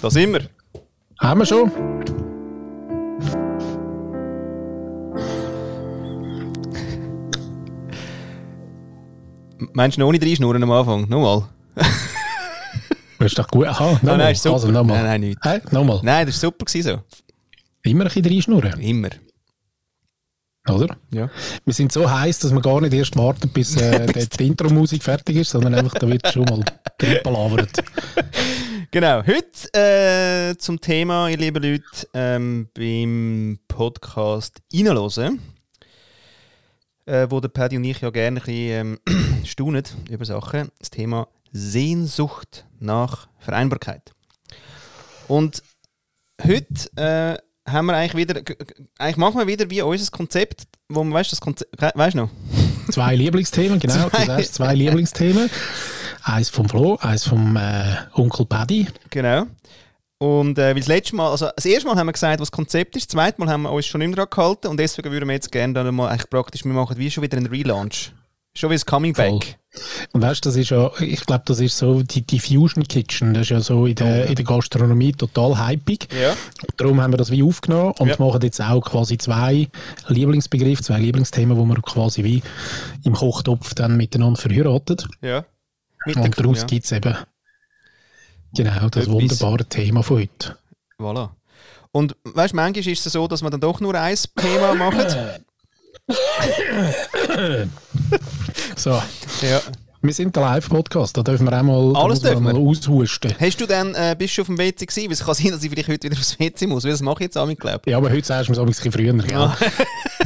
[0.00, 0.48] Da sind wir.
[1.18, 1.72] Haben wir schon?
[9.72, 11.08] Meinst du noch ohne drei Schnurren am Anfang?
[11.08, 11.48] Nochmal?
[13.18, 13.66] Das ist doch gut.
[13.66, 14.18] Aha, Ah, nochmal.
[14.18, 14.54] nein, ist super.
[14.54, 14.98] Also, nochmal.
[14.98, 15.38] Nein, nein, nicht.
[15.44, 15.60] Hä?
[15.72, 16.00] Nochmal.
[16.04, 17.00] Nein, das war super gewesen
[17.82, 18.80] Immer ein bisschen reinschnurren, so.
[18.80, 19.08] Immer.
[20.70, 20.96] oder?
[21.12, 21.28] Ja.
[21.64, 24.06] Wir sind so heiß, dass wir gar nicht erst warten, bis äh,
[24.38, 26.62] die, Intro-Musik fertig ist, sondern einfach, da wird schon mal
[27.02, 27.82] reinpalavert.
[28.90, 29.22] Genau.
[29.26, 35.42] Heute äh, zum Thema, ihr lieben Leute, ähm, beim Podcast reinhören.
[37.04, 40.70] Äh, wo der Paddy und ich ja gerne ein bisschen ähm, staunen über Sachen.
[40.78, 44.12] Das Thema Sehnsucht nach Vereinbarkeit.
[45.26, 45.62] Und
[46.42, 48.40] heute äh, haben wir eigentlich wieder,
[48.98, 52.20] eigentlich machen wir wieder wie unser Konzept, wo man, weißt du, das Konzept, weißt du
[52.20, 52.30] noch?
[52.90, 54.08] Zwei Lieblingsthemen, genau.
[54.08, 54.18] Zwei.
[54.20, 55.50] Du sagst zwei Lieblingsthemen.
[56.28, 58.86] Eins vom Flo, eins vom äh, Onkel Paddy.
[59.10, 59.46] Genau.
[60.18, 62.52] Und äh, weil das letzte Mal, also das erste Mal haben wir gesagt, was das
[62.56, 65.10] Konzept ist, das zweite Mal haben wir uns schon nicht mehr dran gehalten und deswegen
[65.10, 68.12] würden wir jetzt gerne dann mal eigentlich praktisch, wir machen wie schon wieder einen Relaunch.
[68.54, 69.38] Schon wie das Coming Voll.
[69.38, 69.58] Back.
[70.12, 73.32] Und weißt du, das ist ja, ich glaube, das ist so die, die Fusion Kitchen.
[73.32, 76.08] Das ist ja so in der, in der Gastronomie total hypig.
[76.20, 76.30] Ja.
[76.30, 78.16] Und darum haben wir das wie aufgenommen und Ja.
[78.18, 79.68] machen jetzt auch quasi zwei
[80.08, 82.42] Lieblingsbegriffe, zwei Lieblingsthemen, wo man quasi wie
[83.04, 85.06] im Kochtopf dann miteinander verheiratet.
[85.22, 85.44] Ja.
[86.06, 86.66] Mit Und daraus ja.
[86.66, 87.16] gibt es eben
[88.54, 89.08] genau das Etwas.
[89.08, 90.56] wunderbare Thema von heute.
[90.98, 91.30] Voilà.
[91.92, 95.16] Und weißt du, manchmal ist es so, dass man dann doch nur ein Thema macht.
[98.76, 99.02] So,
[99.42, 99.60] Ja.
[100.00, 103.34] Wir sind der Live-Podcast, da dürfen wir auch mal, Alles dürfen mal aushusten.
[103.38, 105.06] Hast du dann, äh, bist du auf dem WC gewesen?
[105.06, 107.16] Weil es kann sein, dass ich vielleicht heute wieder aufs WC muss, weil das mache
[107.16, 109.12] ich jetzt auch mit, glaube Ja, aber heute sagst du mir so ein bisschen früher.
[109.12, 109.52] Gell?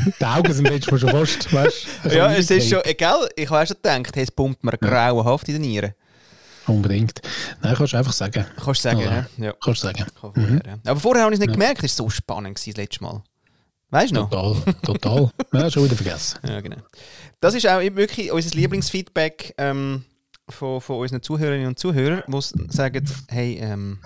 [0.21, 2.15] Die Augen sind letztes Mal schon fast, weißt du?
[2.17, 5.55] Ja, es ist schon, egal, ich habe schon gedacht, hey, es pumpt mir grauenhaft in
[5.55, 5.95] den Nieren.
[6.67, 7.21] Unbedingt.
[7.63, 8.45] Nein, kannst du einfach sagen.
[8.63, 9.27] Kannst du sagen, Ja.
[9.39, 9.45] ja?
[9.47, 9.53] Ja.
[9.63, 10.05] Kannst du sagen.
[10.21, 10.91] Kann vorher, ja.
[10.91, 13.23] Aber vorher habe ich es nicht gemerkt, es war so spannend gewesen, das letzte Mal.
[13.93, 14.31] Weißt du noch?
[14.31, 15.31] Total, total.
[15.53, 16.39] ja, schon wieder vergessen.
[16.49, 16.79] Ja, genau.
[17.41, 20.05] Das ist auch wirklich unser Lieblingsfeedback ähm,
[20.49, 23.99] von, von unseren Zuhörerinnen und Zuhörern, die sagen, hey, ähm,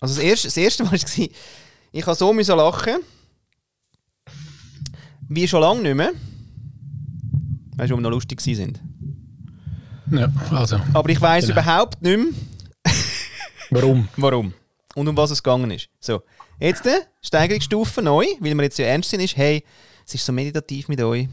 [0.00, 1.26] also das erste, das erste Mal war,
[1.92, 2.96] ich habe so müssen lachen,
[5.28, 6.12] wie schon lange nicht mehr.
[7.76, 8.80] Weißt du, wo wir noch lustig sind.
[10.12, 11.60] Ja, also, Aber ich weiß Genau.
[11.60, 12.32] überhaupt nicht mehr,
[13.70, 14.08] warum?
[14.16, 14.54] warum
[14.94, 15.90] und um was es gegangen ist.
[16.00, 16.22] So,
[16.60, 19.64] jetzt äh, Steigerungsstufe neu, weil wir jetzt ja ernst sind, ist, hey,
[20.06, 21.28] es ist so meditativ mit euch.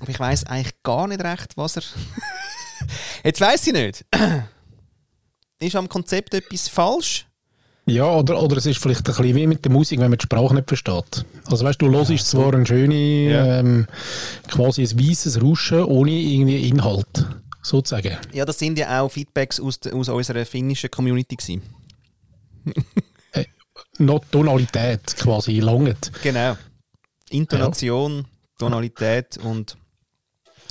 [0.00, 1.82] Aber ich weiß eigentlich gar nicht recht, was er.
[3.24, 4.04] jetzt weiß ich nicht.
[5.60, 7.26] ist am Konzept etwas falsch?
[7.86, 10.22] Ja, oder, oder es ist vielleicht ein bisschen wie mit der Musik, wenn man die
[10.24, 11.24] Sprache nicht versteht.
[11.46, 12.94] Also weißt du, du hörst zwar ein schöne,
[13.30, 13.58] Ja.
[13.58, 13.86] ähm,
[14.48, 17.26] quasi ein weißes Rauschen ohne irgendwie Inhalt,
[17.60, 18.16] sozusagen.
[18.32, 21.34] Ja, das sind ja auch Feedbacks aus, de- aus unserer finnischen Community.
[21.36, 21.62] Gewesen.
[23.98, 26.12] Noch Tonalität quasi langt.
[26.22, 26.56] Genau.
[27.30, 28.26] Intonation,
[28.58, 29.76] Tonalität und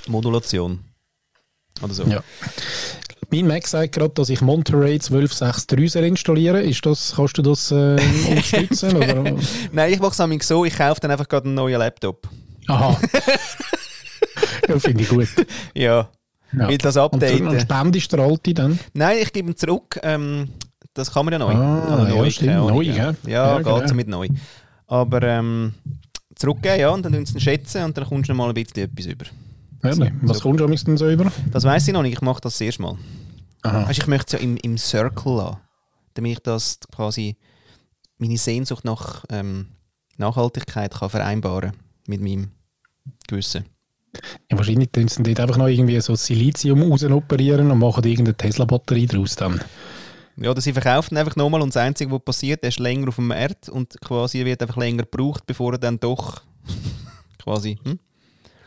[0.08, 0.80] Modulation.
[1.82, 2.04] Oder so.
[2.04, 2.24] Ja.
[3.32, 7.72] Mein Mac sagt gerade, dass ich Monterey 1263 soll installieren Ist das, Kannst du das
[7.72, 7.76] äh,
[8.30, 8.96] unterstützen?
[8.96, 9.24] oder?
[9.72, 12.28] Nein, ich mache es so, ich kaufe dann einfach gerade einen neuen Laptop.
[12.68, 13.00] Aha.
[14.68, 15.30] ja, finde ich gut.
[15.74, 16.10] Ja.
[16.54, 16.68] Ja.
[16.68, 17.42] Weil das Und, Update.
[17.42, 18.78] und spendest der alte dann?
[18.94, 19.98] Nein, ich gebe ihn zurück.
[20.04, 20.50] Ähm,
[20.94, 21.54] das kann man ja neu.
[21.54, 22.50] Ah, ja, stimmt.
[22.50, 22.96] keine Ahnung, Neu, ja.
[22.96, 23.94] Ja, Ja, geht genau.
[23.94, 24.28] mit neu.
[24.88, 25.74] Aber ähm,
[26.36, 28.84] zurückgeben, ja, und dann tun sie schätzen und dann kommst du noch mal ein bisschen
[28.84, 29.26] etwas über.
[29.84, 30.12] Ehrlich?
[30.22, 30.44] Was so.
[30.44, 31.32] kommst du amigs denn so über?
[31.52, 32.98] Das weiß ich noch nicht, ich mache das das erste Mal.
[33.64, 33.88] Aha.
[33.88, 35.58] Weißt, ich möchte es ja im, im Circle lassen,
[36.14, 37.38] damit ich das quasi
[38.18, 39.68] meine Sehnsucht nach ähm,
[40.18, 41.74] Nachhaltigkeit kann vereinbaren
[42.08, 42.52] mit meinem
[43.28, 43.66] Gewissen.
[44.52, 49.08] Ja, wahrscheinlich tun sie dort einfach noch irgendwie so Silizium rausoperieren und machen irgendeine Tesla-Batterie
[49.08, 49.62] draus dann.
[50.38, 53.16] Ja, oder sie verkaufen einfach nochmal und das Einzige, was passiert, er ist länger auf
[53.16, 56.42] dem Markt und quasi wird einfach länger gebraucht, bevor er dann doch
[57.38, 57.78] quasi.
[57.84, 58.00] Hm?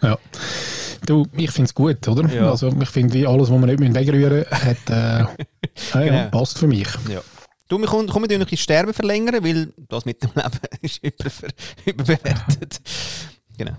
[0.02, 0.18] Ja.
[1.06, 2.28] Du, ich finde es gut, oder?
[2.32, 2.50] Ja.
[2.50, 5.18] Also ich finde, alles, was man nicht mehr wegrühren hat, äh,
[5.94, 6.30] ja, Genau.
[6.30, 6.88] passt für mich.
[7.10, 7.20] Ja.
[7.68, 10.50] Du, wir kommen, kommen wir noch ein Sterben verlängern, weil das mit dem Leben
[10.82, 11.48] ist überver
[11.84, 12.80] überbewertet.
[13.56, 13.72] genau.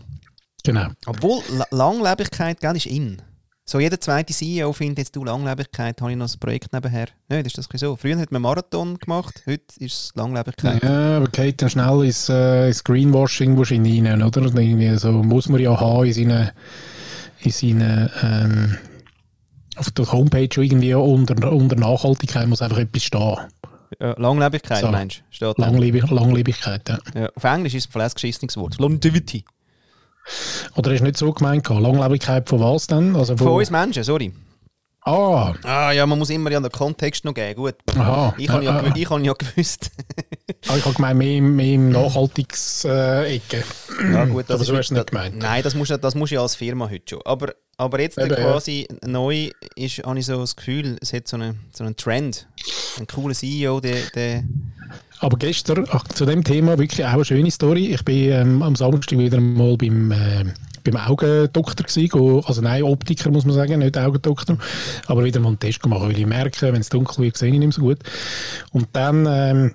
[0.63, 0.88] Genau.
[1.06, 3.21] Obwohl, La Langlebigkeit, gell, ist in.
[3.67, 7.07] So jeder zweite CEO findet jetzt, du, Langlebigkeit, habe ich noch ein Projekt nebenher.
[7.29, 7.95] Nein, das ist das so.
[7.95, 10.83] Früher hat man Marathon gemacht, heute ist es Langlebigkeit.
[10.83, 14.41] Ja, aber geht dann schnell ins, äh, ins Greenwashing wahrscheinlich rein, oder?
[14.41, 16.51] Und Irgendwie so muss man ja haben in seinen,
[17.39, 18.77] in seinen ähm,
[19.77, 23.35] auf der Homepage schon irgendwie unter, unter Nachhaltigkeit muss einfach etwas stehen.
[24.00, 24.91] Langlebigkeit, So.
[24.91, 25.53] meinst du?
[25.57, 27.00] Langlebig Langlebigkeit, ja.
[27.15, 28.77] Ja, auf Englisch ist es ein geschissenes Wort.
[28.77, 29.44] Longevity.
[30.75, 31.68] Oder ist nicht so gemeint?
[31.69, 33.16] Langlebigkeit von was dann?
[33.16, 34.33] Also Von uns Menschen, sorry.
[35.07, 37.56] Ah, Ah ja, man muss immer ja den Kontext noch geben.
[37.62, 37.75] Gut.
[37.95, 38.33] aha.
[38.39, 39.92] Ich habe ja, ich hab ja gewusst.
[40.68, 43.63] ah, ich habe gemeint, mehr, im- mehr im Nachhaltigs-Ecke.
[44.12, 45.38] ja, gut, ist hast du wieder- nicht gemeint.
[45.38, 47.21] Nein, das musst, du- das musst du ja als Firma heute schon.
[47.24, 48.36] Aber, aber jetzt Eben, ja.
[48.36, 52.48] quasi neu ist, habe ich so das Gefühl, es hat so einen, so einen Trend.
[52.98, 54.44] Ein cooler CEO, der, der
[55.19, 57.94] Aber gestern, zu dem Thema wirklich auch eine schöne Story.
[57.94, 60.45] Ich bin ähm, am Samstag wieder mal beim, äh,
[60.83, 64.57] beim Augendoktor gewesen, also nein, Optiker muss man sagen, nicht Augendoktor,
[65.07, 67.59] aber wieder mal einen Test gemacht, weil ich merke, wenn es dunkel wird, sehe ich
[67.59, 68.00] nicht mehr so gut.
[68.71, 69.73] Und dann ähm,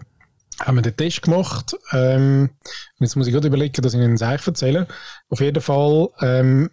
[0.61, 1.77] haben wir den Test gemacht.
[1.93, 2.51] Ähm,
[2.99, 4.87] jetzt muss ich gerade überlegen, dass ich Ihnen das erzähle.
[5.31, 6.71] Auf jeden Fall ähm,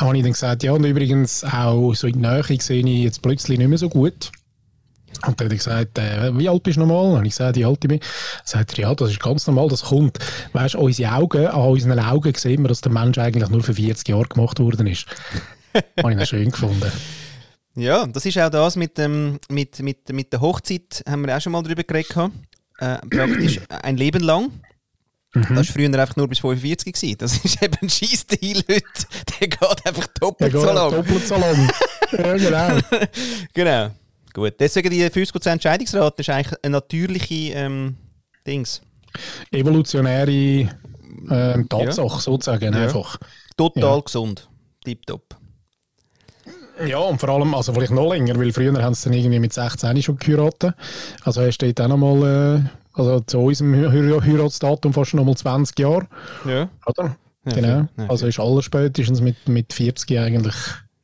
[0.00, 3.22] habe ich dann gesagt, ja, und übrigens auch so in der Nähe sehe ich jetzt
[3.22, 4.32] plötzlich nicht mehr so gut.
[5.26, 7.18] Und dann hat er gesagt, äh, wie alt bist du nochmal?
[7.18, 8.00] Und ich gesagt, wie alt ich bin.
[8.00, 8.08] Dann
[8.44, 10.18] sagt er, ja, das ist ganz normal, das kommt.
[10.52, 13.74] Weißt du, unsere Augen, an unseren Augen sehen wir, dass der Mensch eigentlich nur für
[13.74, 15.06] 40 Jahre gemacht worden ist.
[15.98, 16.90] Habe ich noch schön gefunden.
[17.76, 21.40] Ja, das ist auch das mit, dem, mit, mit, mit der Hochzeit, haben wir auch
[21.40, 22.16] schon mal drüber geredet.
[22.78, 24.50] Äh, praktisch ein Leben lang.
[25.34, 27.18] Das war früher einfach nur bis 45 gewesen.
[27.18, 28.84] Das ist eben ein Scheissdeal heute.
[29.40, 30.90] Der geht einfach doppelt so lang.
[30.92, 31.70] doppelt so lang.
[32.12, 32.78] ja, genau.
[33.52, 33.90] Genau.
[34.34, 34.54] Gut.
[34.58, 37.96] Deswegen die 50% Entscheidungsrate ist eigentlich eine natürliche ähm,
[38.46, 38.82] Dings.
[39.52, 40.68] Evolutionäre
[41.30, 42.80] ähm, Tatsache, sozusagen, Ja.
[42.82, 43.16] einfach.
[43.56, 44.00] Total Ja.
[44.00, 44.48] gesund.
[44.84, 45.36] Tipptopp.
[46.84, 49.52] Ja, und vor allem, also vielleicht noch länger, weil früher haben sie dann irgendwie mit
[49.52, 50.74] 16 schon geheiratet.
[51.22, 56.08] Also er steht auch nochmal, äh, also zu unserem Hei- Heiratsdatum fast nochmal 20 Jahre,
[56.44, 56.68] Ja.
[56.86, 57.16] oder?
[57.46, 57.88] Ja, genau.
[57.96, 60.56] Nein, also ist alles spätestens mit, mit 40 eigentlich,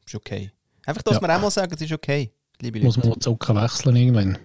[0.05, 0.51] Ist okay.
[0.87, 1.21] Einfach, dass Ja.
[1.23, 2.87] wir auch mal sagen, es ist okay, liebe Leute.
[2.87, 4.39] muss man die Zucker wechseln irgendwann.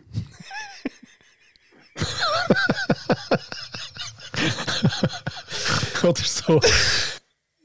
[6.03, 6.59] Oder so.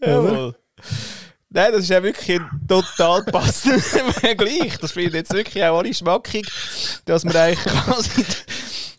[0.00, 0.56] Jawohl.
[1.52, 3.80] Nein, das ist ja wirklich ein total passender
[4.12, 4.78] Vergleich.
[4.78, 6.46] Das finde ich jetzt wirklich auch alle schmackig,
[7.04, 8.24] dass man eigentlich quasi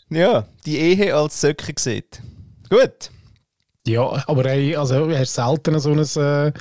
[0.09, 2.21] ja, die Ehe als Söcke sieht.
[2.69, 3.09] Gut.
[3.88, 6.51] Ja, aber ey, also hast selten so ein, äh,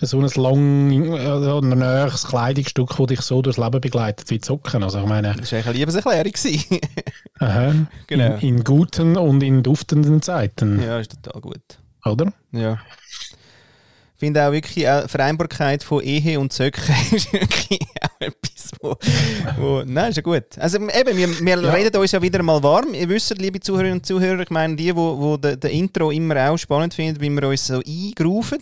[0.00, 4.82] so ein lang, äh, näheres Kleidungsstück, das dich so durchs Leben begleitet wie Zocken.
[4.82, 6.32] Also ich meine, Das war eine Liebeserklärung.
[7.40, 7.74] aha,
[8.06, 8.34] Genau.
[8.36, 11.62] in, in guten und in duftenden Zeiten, ja, ist total gut.
[12.04, 12.32] oder?
[12.52, 12.78] Ja.
[14.16, 16.80] Ich finde auch wirklich auch Vereinbarkeit von Ehe und Söcke
[17.12, 18.96] ist wirklich auch etwas, wo,
[19.58, 20.44] wo nein, ist ja gut.
[20.56, 21.72] Also eben, wir, wir Ja.
[21.72, 22.94] reden uns ja wieder mal warm.
[22.94, 26.48] Ihr wisst, liebe Zuhörerinnen und Zuhörer, ich meine, die, wo, wo den, den Intro immer
[26.48, 28.58] auch spannend finden, wie wir uns so eingerufen.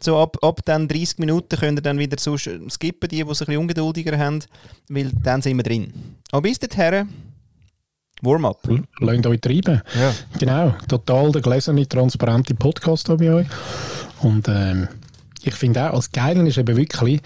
[0.00, 3.30] So ab, ab dann 30 Minuten könnt ihr dann wieder so sch- skippen, die, die
[3.30, 4.40] es ein bisschen ungeduldiger haben,
[4.88, 5.92] weil dann sind wir drin.
[6.32, 7.08] Aber bis dahin,
[8.24, 8.68] Warm-up.
[9.00, 9.82] Lasst euch treiben.
[9.98, 10.14] Ja.
[10.38, 13.46] Genau, total der gläserne, transparente Podcast habe ich euch.
[14.20, 14.88] Und ähm,
[15.46, 17.20] ich finde auch, als Geilen ist eben wirklich,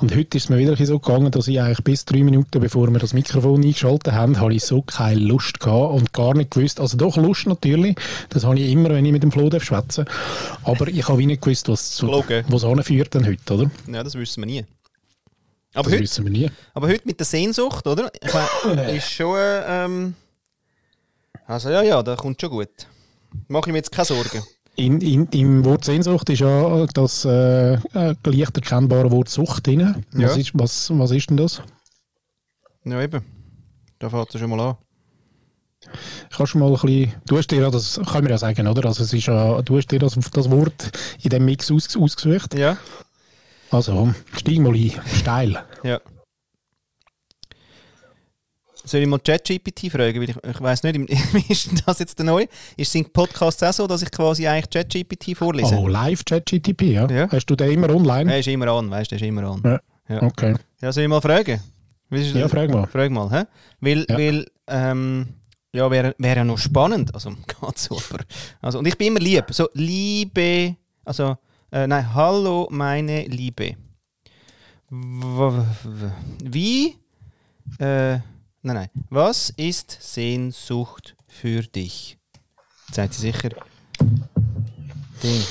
[0.00, 2.90] und heute ist es mir wieder so gegangen, dass ich eigentlich bis drei Minuten, bevor
[2.90, 6.80] wir das Mikrofon eingeschaltet haben, habe ich so keine Lust gehabt und gar nicht gewusst,
[6.80, 7.96] also doch Lust natürlich,
[8.30, 10.06] das habe ich immer, wenn ich mit dem Flo schwätze,
[10.64, 12.02] aber ich habe nicht gewusst, was
[12.48, 13.70] was anführt dann heute, oder?
[13.86, 14.64] ja, das wissen wir nie.
[15.74, 16.50] Aber Das heute wissen wir nie.
[16.72, 18.10] Aber heute mit der Sehnsucht, oder?
[18.22, 18.32] Ich
[18.64, 19.36] meine, ist schon.
[19.38, 20.14] Ähm,
[21.48, 22.68] also ja, ja, das kommt schon gut.
[23.48, 24.42] Mache ich mir jetzt keine Sorgen.
[24.76, 30.04] In, in, Im Wort Sehnsucht ist ja das äh, leicht erkennbare Wort Sucht drin.
[30.12, 30.36] Was, Ja.
[30.36, 31.60] ist, was, was ist denn das?
[32.84, 33.24] Ja, eben.
[33.98, 34.76] Da fängt es schon mal an.
[36.30, 38.86] Kannst du mal ein bisschen, du hast dir ja das, kann man ja sagen, oder?
[38.86, 40.90] Also es ist ja, du hast dir das, das Wort
[41.22, 42.54] in dem Mix aus, ausgesucht.
[42.54, 42.76] Ja.
[43.70, 45.64] Also, steig mal ein, steil.
[45.82, 46.00] Ja.
[48.88, 50.20] Soll ich mal ChatGPT fragen?
[50.20, 51.10] Weil ich, ich weiß nicht,
[51.50, 52.46] ist das jetzt neu?
[52.76, 55.74] Ist sind Podcasts auch so, dass ich quasi eigentlich ChatGPT vorlese?
[55.76, 57.06] Oh, live ChatGTP, ja?
[57.10, 57.28] Ja.
[57.30, 58.32] Hast du den immer online?
[58.32, 59.62] Er ist immer an, weißt du, der ist immer an.
[59.64, 59.80] Ja.
[60.08, 60.22] Ja.
[60.22, 60.54] Okay.
[60.80, 61.60] Ja, soll ich mal fragen?
[62.10, 62.86] Ja, frag mal.
[62.86, 63.44] Frag mal, hä?
[63.80, 64.16] Weil, Ja.
[64.16, 65.26] weil ähm,
[65.72, 67.12] ja, wäre wär ja noch spannend.
[67.14, 68.24] Also, geht super.
[68.62, 69.44] Also, und ich bin immer lieb.
[69.50, 71.36] So, Liebe, also,
[71.70, 73.76] äh, nein, hallo, meine Liebe.
[76.42, 76.96] Wie,
[77.78, 78.18] äh,
[78.62, 82.18] nein, nein, was ist Sehnsucht für dich?
[82.86, 83.50] Jetzt sagt sie sicher,
[85.22, 85.42] Ding.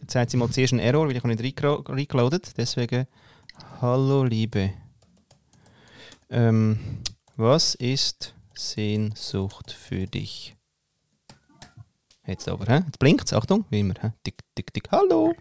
[0.00, 2.52] Jetzt sagt sie mal zuerst einen Error, weil ich habe nicht reingeloadet.
[2.56, 3.06] Deswegen,
[3.80, 4.72] hallo, Liebe.
[6.30, 6.78] Ähm,
[7.36, 10.54] was ist Sehnsucht für dich?
[12.26, 12.82] Jetzt aber, hä?
[12.86, 13.94] Jetzt blinkt es, Achtung, wie immer.
[14.00, 14.12] Hä?
[14.22, 15.34] Tick, tick, tick, hallo.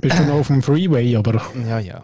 [0.00, 2.02] Bist du noch auf dem Freeway, aber Ja, ja.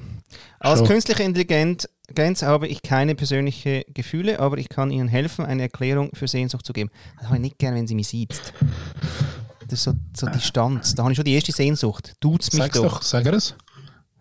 [0.58, 0.87] Als So.
[0.87, 1.87] künstliche Intelligenz
[2.19, 6.73] habe ich keine persönlichen Gefühle, aber ich kann Ihnen helfen, eine Erklärung für Sehnsucht zu
[6.73, 6.90] geben.
[7.16, 8.52] Das habe ich nicht gern, wenn sie mich sieht.
[9.69, 10.95] Das ist so, so Distanz.
[10.95, 12.14] Da habe ich schon die erste Sehnsucht.
[12.21, 12.85] Tut's mich sag's doch.
[12.85, 13.54] doch, sag er es.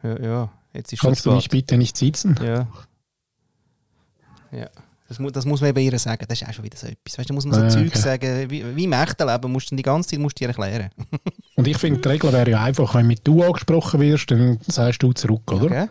[0.03, 0.51] Ja, ja.
[0.73, 2.39] Jetzt ist Kannst du mich bitte nicht sitzen?
[2.41, 2.67] Ja.
[4.51, 4.69] Ja.
[5.07, 6.23] Das, mu das muss man bei ihr sagen.
[6.25, 7.17] Das ist auch schon wieder so etwas.
[7.17, 7.99] Weißt, da muss man so Ah, Zeug okay.
[7.99, 8.49] sagen.
[8.49, 10.89] Wie, wie im echten Leben musst du die ganze Zeit musst du dir erklären.
[11.55, 15.03] Und ich finde, die Regel wäre ja einfach, wenn mit du angesprochen wirst, dann sagst
[15.03, 15.67] du zurück, oder?
[15.67, 15.89] Gell?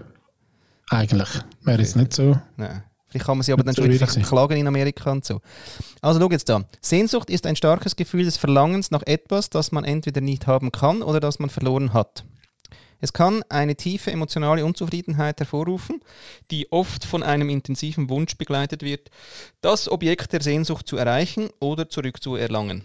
[0.90, 1.28] Eigentlich.
[1.62, 2.36] Wäre jetzt nicht so.
[2.56, 2.82] Nein.
[3.08, 5.40] Vielleicht kann man sie aber dann So schon verklagen in Amerika und so.
[6.00, 6.64] Also schau jetzt da.
[6.80, 11.02] Sehnsucht ist ein starkes Gefühl des Verlangens nach etwas, das man entweder nicht haben kann
[11.02, 12.24] oder das man verloren hat.
[13.00, 16.00] Es kann eine tiefe emotionale Unzufriedenheit hervorrufen,
[16.50, 19.10] die oft von einem intensiven Wunsch begleitet wird,
[19.60, 22.82] das Objekt der Sehnsucht zu erreichen oder zurückzuerlangen.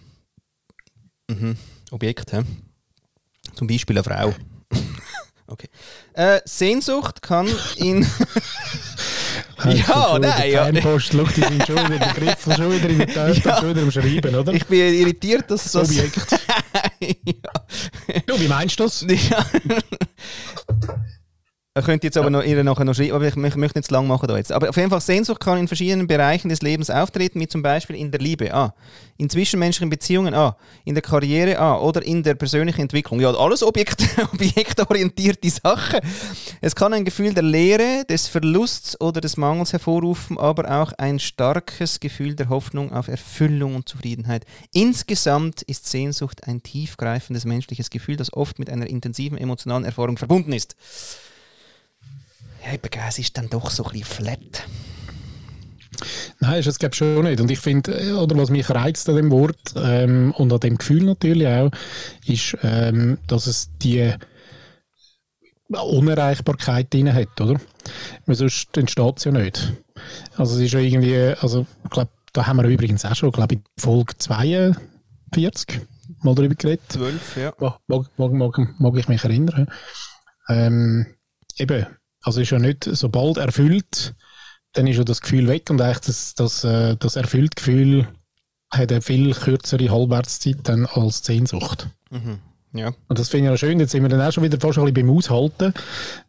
[1.28, 1.58] Mhm.
[1.92, 2.44] Objekt, hä?
[3.56, 4.34] Zum Beispiel eine Frau.
[5.48, 5.68] okay.
[6.14, 7.48] Äh, Sehnsucht kann
[7.78, 8.06] in
[9.66, 10.66] Ja, nein, ja.
[10.66, 13.60] Fanpost, schau, die sind schon wieder, die Griffel schon wieder in der Tasche, Ja.
[13.60, 14.54] schon wieder am Schreiben, oder?
[14.54, 15.90] Ich bin irritiert, dass das das.
[15.92, 16.40] Objekt.
[17.26, 18.20] ja.
[18.28, 19.06] Du, wie meinst du das?
[19.08, 19.46] ja.
[21.78, 23.94] Er könnte jetzt aber noch, ihr nachher noch schreiben, aber ich, ich möchte nicht zu
[23.94, 24.54] lang machen da jetzt.
[24.54, 27.98] Aber auf jeden Fall, Sehnsucht kann in verschiedenen Bereichen des Lebens auftreten, wie zum Beispiel
[27.98, 28.74] in der Liebe, ah,
[29.18, 30.56] in zwischenmenschlichen Beziehungen, ah,
[30.86, 33.20] in der Karriere, ah, oder in der persönlichen Entwicklung.
[33.20, 36.00] Ja, alles Objekt, objektorientierte Sachen.
[36.62, 41.20] Es kann ein Gefühl der Leere, des Verlusts oder des Mangels hervorrufen, aber auch ein
[41.20, 44.46] starkes Gefühl der Hoffnung auf Erfüllung und Zufriedenheit.
[44.72, 50.54] Insgesamt ist Sehnsucht ein tiefgreifendes menschliches Gefühl, das oft mit einer intensiven emotionalen Erfahrung verbunden
[50.54, 50.78] ist.
[52.66, 54.68] Ja, eben, es ist dann doch so ein bisschen flat.
[56.40, 57.40] Nein, ist es glaube schon nicht.
[57.40, 60.78] Und ich finde, äh, oder was mich reizt an dem Wort ähm, und an dem
[60.78, 61.72] Gefühl natürlich auch,
[62.26, 64.14] ist, ähm, dass es die
[65.70, 67.60] Unerreichbarkeit drin hat, oder?
[68.26, 69.74] Weil sonst entsteht es ja nicht.
[70.38, 73.56] Also es ist ja irgendwie, also ich glaube, da haben wir übrigens auch schon, glaube
[73.56, 75.82] ich, in Folge 42
[76.22, 76.84] mal darüber geredet.
[76.90, 77.54] Zwölf, ja.
[77.60, 79.68] Mag, mag, mag, mag, mag ich mich erinnern.
[80.50, 81.06] Ähm,
[81.58, 81.86] eben,
[82.26, 84.16] also ist ja nicht, sobald erfüllt,
[84.74, 88.08] dann ist ja das Gefühl weg und eigentlich das, das, äh, das erfüllte Gefühl
[88.72, 91.88] hat eine viel kürzere Halbwertszeit dann als Sehnsucht.
[92.10, 92.40] Mhm.
[92.74, 92.92] Ja.
[93.08, 94.84] Und das finde ich ja schön, jetzt sind wir dann auch schon wieder fast ein
[94.84, 95.74] bisschen beim Aushalten,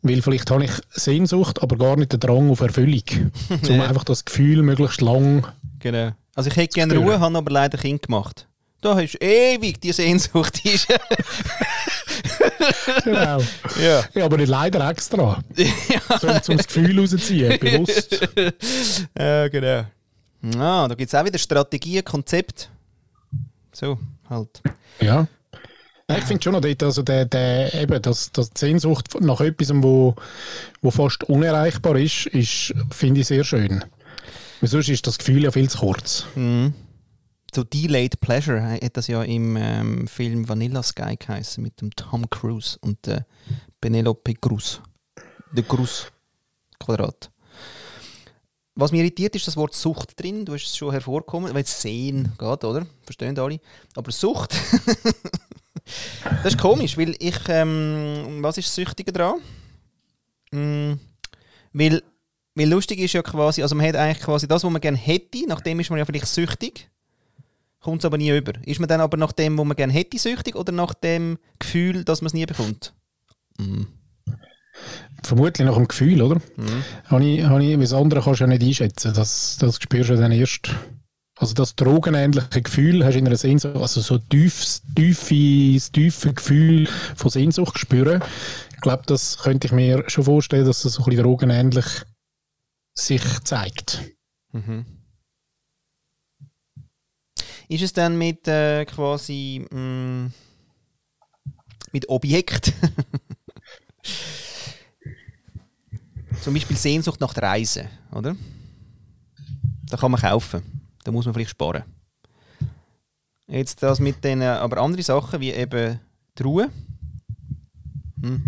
[0.03, 3.03] weil vielleicht habe ich Sehnsucht, aber gar nicht den Drang auf Erfüllung,
[3.69, 5.45] um einfach das Gefühl möglichst lang
[5.81, 6.13] Genau.
[6.35, 6.97] Also ich hätte gerne.
[6.97, 8.49] Ruhe, habe aber leider Kind gemacht.
[8.81, 10.61] Da hast du ewig die Sehnsucht.
[13.05, 13.41] Genau.
[13.81, 14.05] ja.
[14.15, 15.43] ja, aber nicht leider extra,
[16.21, 18.29] sondern zum das Gefühl rausziehen, bewusst.
[19.19, 19.85] ja, genau.
[20.59, 22.71] Ah, da gibt es auch wieder Strategien, Konzept.
[23.73, 24.63] So, halt.
[25.01, 25.27] Ja.
[26.09, 29.73] Ich finde schon noch dort, also der, der, eben, das, das die Sehnsucht nach etwas,
[29.75, 30.15] wo,
[30.81, 33.85] wo fast unerreichbar ist, ist finde ich sehr schön.
[34.61, 36.27] Weil sonst ist das Gefühl ja viel zu kurz.
[36.37, 36.75] Mhm.
[37.55, 42.29] So Delayed Pleasure hat das ja im ähm, Film Vanilla Sky geheißen mit dem Tom
[42.29, 43.27] Cruise und der
[43.81, 44.81] Penelope Cruz.
[45.53, 46.13] Der Cruz
[46.79, 47.31] Quadrat.
[48.75, 50.45] Was mich irritiert, ist das Wort Sucht drin.
[50.45, 52.87] Du hast es schon hervorgekommen, weil es Sehen geht, oder?
[53.05, 53.59] Verstehen alle?
[53.95, 54.53] Aber Sucht,
[56.43, 59.41] das ist komisch, weil ich, ähm, was ist das Süchtige dran?
[60.51, 61.01] Mm,
[61.73, 62.03] weil,
[62.55, 65.47] weil lustig ist ja quasi, also man hat eigentlich quasi das, was man gerne hätte,
[65.47, 66.91] nachdem ist man ja vielleicht süchtig,
[67.81, 68.53] kommt es aber nie über.
[68.65, 72.05] Ist man dann aber nach dem, was man gerne hätte, süchtig oder nach dem Gefühl,
[72.05, 72.95] dass man es nie bekommt?
[73.59, 73.85] Mm.
[75.23, 76.41] Vermutlich nach dem Gefühl, oder?
[76.57, 76.85] Mhm.
[77.07, 79.13] Habe ich, habe ich, das andere kannst du ja nicht einschätzen.
[79.15, 80.71] Das, das spürst du dann erst.
[81.39, 86.89] Also das drogenähnliche Gefühl hast du in einer Sehnsucht, also so tiefes, tiefes, tiefe Gefühl
[87.15, 88.23] von Sehnsucht spüren.
[88.75, 91.85] Ich glaube, das könnte ich mir schon vorstellen, dass das so ein bisschen drogenähnlich
[92.95, 94.03] sich zeigt.
[94.53, 94.96] Mhm.
[97.69, 100.31] Ist es dann mit äh, quasi mh,
[101.93, 102.73] mit Objekt?
[106.43, 108.37] Zum Beispiel Sehnsucht nach der Reise, oder?
[109.89, 110.63] Da kann man kaufen.
[111.03, 111.85] Da muss man vielleicht sparen.
[113.49, 116.01] Jetzt das mit den, äh, aber andere Sachen wie eben
[116.39, 116.71] die Ruhe.
[118.23, 118.43] Hm.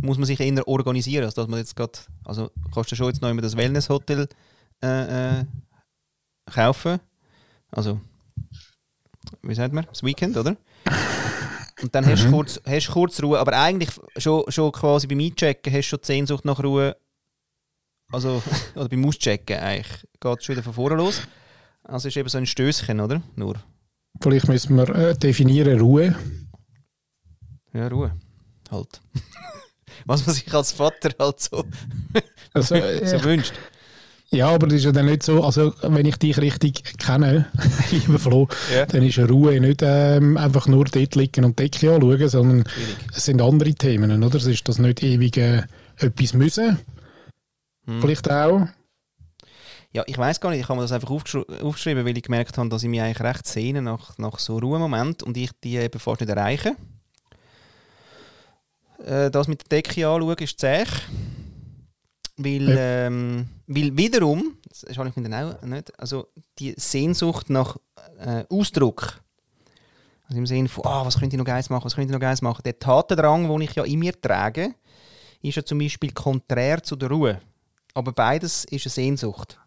[0.00, 3.20] Muss man sich eher organisieren, als dass man jetzt gerade, also kannst du schon jetzt
[3.20, 4.28] noch immer das Wellness-Hotel
[4.82, 5.44] äh, äh,
[6.50, 7.00] kaufen.
[7.70, 8.00] Also,
[9.48, 9.86] wie sagt man?
[9.88, 10.56] Das Weekend, oder?
[11.82, 15.72] Und dann hast du kurz, hast kurz Ruhe, aber eigentlich schon, schon quasi beim Einchecken
[15.72, 16.96] hast du schon die Sehnsucht nach Ruhe.
[18.12, 18.42] Also,
[18.74, 21.22] oder beim Auschecken eigentlich geht es schon wieder von vorne los.
[21.84, 23.22] Also ist eben so ein Stößchen, oder?
[23.36, 23.56] Nur.
[24.20, 26.14] Vielleicht müssen wir äh, definieren Ruhe.
[27.72, 28.16] Ja, Ruhe.
[28.70, 29.00] Halt.
[30.04, 31.64] Was man sich als Vater halt so,
[32.52, 33.54] Also, äh, so wünscht.
[34.30, 37.46] Ja, aber das ist ja dann nicht so, also wenn ich dich richtig kenne,
[37.90, 38.84] lieber Flo, Ja.
[38.84, 42.96] dann ist Ruhe nicht ähm, einfach nur dort liegen und Decke anschauen, sondern Schwierig.
[43.14, 44.36] es sind andere Themen, oder?
[44.36, 45.66] Es ist das nicht ewige
[45.96, 46.78] etwas müssen.
[47.86, 48.00] Hm.
[48.02, 48.68] Vielleicht auch.
[49.94, 52.58] Ja, ich weiß gar nicht, ich habe mir das einfach aufgeschri aufgeschrieben, weil ich gemerkt
[52.58, 55.98] habe, dass ich mich eigentlich recht sehne nach, nach so Ruhemomenten und ich die eben
[55.98, 56.76] fast nicht erreiche.
[59.06, 60.84] Äh, das mit der Decke anschauen ist zäh.
[62.38, 63.06] Weil, ja.
[63.06, 66.28] ähm, weil wiederum, das habe ich mir dann auch nicht, also
[66.58, 67.76] die Sehnsucht nach
[68.18, 69.20] äh, Ausdruck,
[70.28, 72.20] also im Sinne von, ah, was könnte ich noch Geiles machen, was könnte ich noch
[72.20, 74.74] Geiles machen, der Tatendrang, den ich ja in mir trage,
[75.42, 77.40] ist ja zum Beispiel konträr zu der Ruhe.
[77.94, 79.58] Aber beides ist eine Sehnsucht.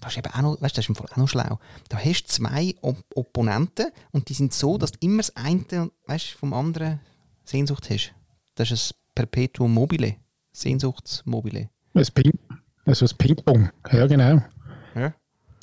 [0.00, 1.58] Das ist eben auch noch, weißt, das ist auch noch schlau.
[1.88, 5.90] Da hast du zwei Op Opponenten und die sind so, dass du immer das eine
[6.06, 7.00] weißt, vom anderen
[7.44, 8.12] Sehnsucht hast.
[8.54, 10.16] Das ist ein Perpetuum mobile.
[10.60, 11.70] Sehnsuchtsmobile.
[11.94, 12.38] Ein Ping,
[12.84, 14.42] also ein Ping-Pong, ja genau.
[14.94, 15.14] Ja.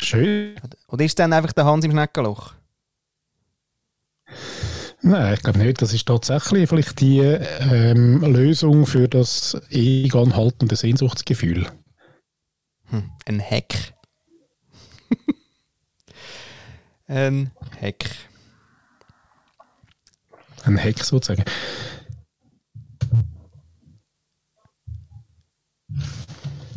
[0.01, 0.55] Schön.
[0.87, 2.53] Oder ist dann einfach der Hans im Schneckenloch?
[5.01, 5.81] Nein, ich glaube nicht.
[5.81, 11.67] Das ist tatsächlich vielleicht die ähm, Lösung für das ewig anhaltende Sehnsuchtsgefühl.
[12.85, 13.93] Hm, ein Hack.
[17.07, 18.09] ein Hack.
[20.63, 21.43] Ein Hack sozusagen.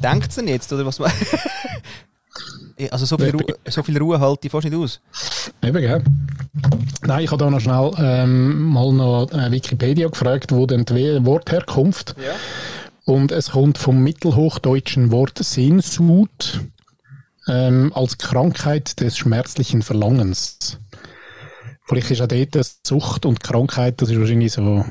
[0.02, 1.00] Denkt denn jetzt, oder was?
[2.90, 5.00] also so viel, Ruhe, so viel Ruhe halte ich fast nicht aus.
[5.62, 6.02] Eben, gell?
[7.02, 11.25] Nein, ich habe da noch schnell ähm, mal noch äh, Wikipedia gefragt, wo denn die
[11.25, 12.14] Wortherkunft.
[12.25, 12.35] Ja.
[13.05, 16.61] Und es kommt vom mittelhochdeutschen Wort Sehnsucht
[17.49, 20.78] ähm, als Krankheit des schmerzlichen Verlangens.
[21.87, 24.85] Vielleicht ist auch dort Sucht und Krankheit, das ist wahrscheinlich so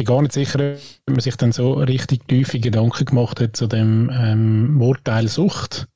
[0.00, 0.76] bin gar nicht sicher,
[1.06, 5.88] ob man sich dann so richtig tiefe Gedanken gemacht hat zu dem ähm, Wortteil Sucht.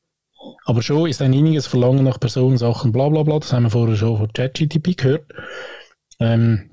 [0.66, 3.70] Aber schon ist ein inniges Verlangen nach Personen, Sachen, bla bla bla, das haben wir
[3.70, 5.32] vorher schon von ChatGTP gehört.
[6.20, 6.70] Ähm,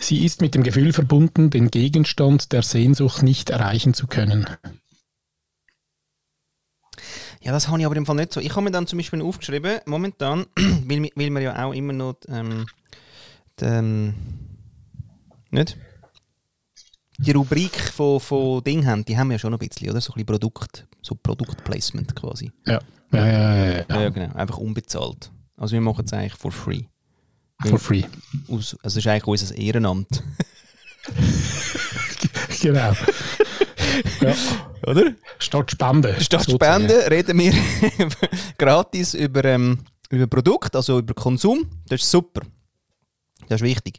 [0.00, 4.46] sie ist mit dem Gefühl verbunden, den Gegenstand der Sehnsucht nicht erreichen zu können.
[7.40, 8.40] Ja, das habe ich aber im Fall nicht so.
[8.40, 12.16] Ich habe mir dann zum Beispiel aufgeschrieben, momentan, weil, weil wir ja auch immer noch
[12.28, 12.66] ähm,
[13.60, 14.14] den,
[15.50, 15.76] nicht?
[17.18, 20.00] Die Rubrik von, von Ding haben, die haben wir ja schon ein bisschen, oder?
[20.00, 22.52] So ein bisschen Produkt, so Produktplacement quasi.
[22.66, 22.80] Ja.
[23.12, 24.00] Ja, ja, ja, ja.
[24.02, 24.34] ja genau.
[24.34, 25.30] Einfach unbezahlt.
[25.56, 26.84] Also wir machen es eigentlich for free.
[27.66, 28.04] For free.
[28.48, 30.22] Aus, also es ist eigentlich unser Ehrenamt.
[32.60, 32.92] genau.
[34.20, 34.34] ja.
[34.86, 35.14] Oder?
[35.38, 36.20] Statt Spenden.
[36.20, 37.52] Statt Spenden reden wir
[38.58, 39.78] gratis über, ähm,
[40.10, 41.68] über Produkt, also über Konsum.
[41.88, 42.42] Das ist super.
[43.48, 43.98] Das ist wichtig.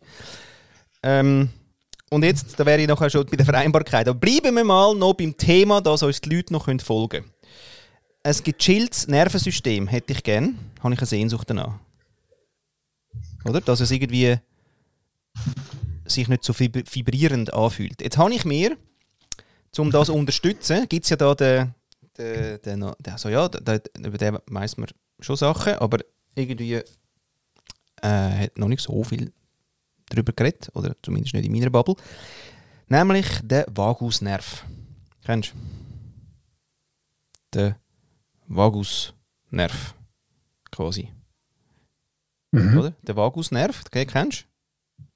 [1.04, 1.50] Ähm,
[2.10, 4.08] und jetzt, da wäre ich nachher schon bei der Vereinbarkeit.
[4.08, 7.32] Aber bleiben wir mal noch beim Thema, dass uns die Leute noch folgen können.
[8.24, 10.58] Ein gechilltes Nervensystem hätte ich gern.
[10.82, 11.80] Habe ich eine Sehnsucht danach.
[13.46, 13.62] Oder?
[13.62, 14.38] Dass es irgendwie
[16.06, 18.02] sich nicht so vibrierend anfühlt.
[18.02, 18.76] Jetzt habe ich mir,
[19.78, 21.74] um das zu unterstützen, gibt es ja da den,
[22.18, 26.00] den, den, den also ja, den, über den weiss man schon Sachen, aber
[26.36, 26.84] irgendwie äh,
[28.02, 29.32] hat noch nicht so viel
[30.10, 31.96] darüber geredet, oder zumindest nicht in meiner Bubble.
[32.88, 34.66] Nämlich der Vagusnerv.
[35.24, 35.58] Kennst du?
[37.54, 37.76] Der
[38.48, 39.96] Vagusnerv.
[40.72, 41.12] Quasi.
[42.52, 42.78] Mhm.
[42.78, 42.94] Oder?
[43.04, 44.46] Der Vagusnerv, okay, kennst du?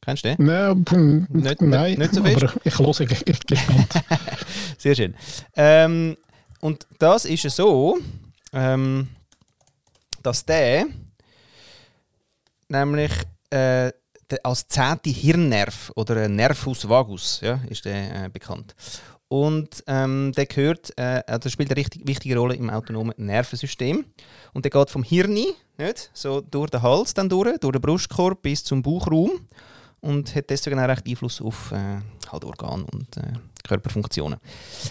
[0.02, 0.46] Kennst du den?
[0.46, 2.44] Nein, nicht, nein, nicht, so fest.
[2.44, 3.94] aber ich höre ich gespannt.
[4.78, 5.16] Sehr schön.
[5.56, 6.18] Ähm,
[6.60, 7.98] und das ist so,
[8.52, 9.08] ähm,
[10.22, 10.86] dass der
[12.68, 13.12] nämlich
[13.50, 13.92] äh,
[14.44, 18.76] als zehnte Hirnnerv oder Nervus vagus ja, ist der äh, bekannt.
[19.28, 24.06] Und ähm, der gehört, äh, der spielt eine richtig wichtige Rolle im autonomen Nervensystem.
[24.54, 28.44] Und der geht vom Hirn, nicht, so durch den Hals dann durch, durch den Brustkorb
[28.44, 29.32] bis zum Bauchraum
[30.04, 34.38] und hat deswegen auch recht Einfluss auf äh, halt Organe und äh, Körperfunktionen.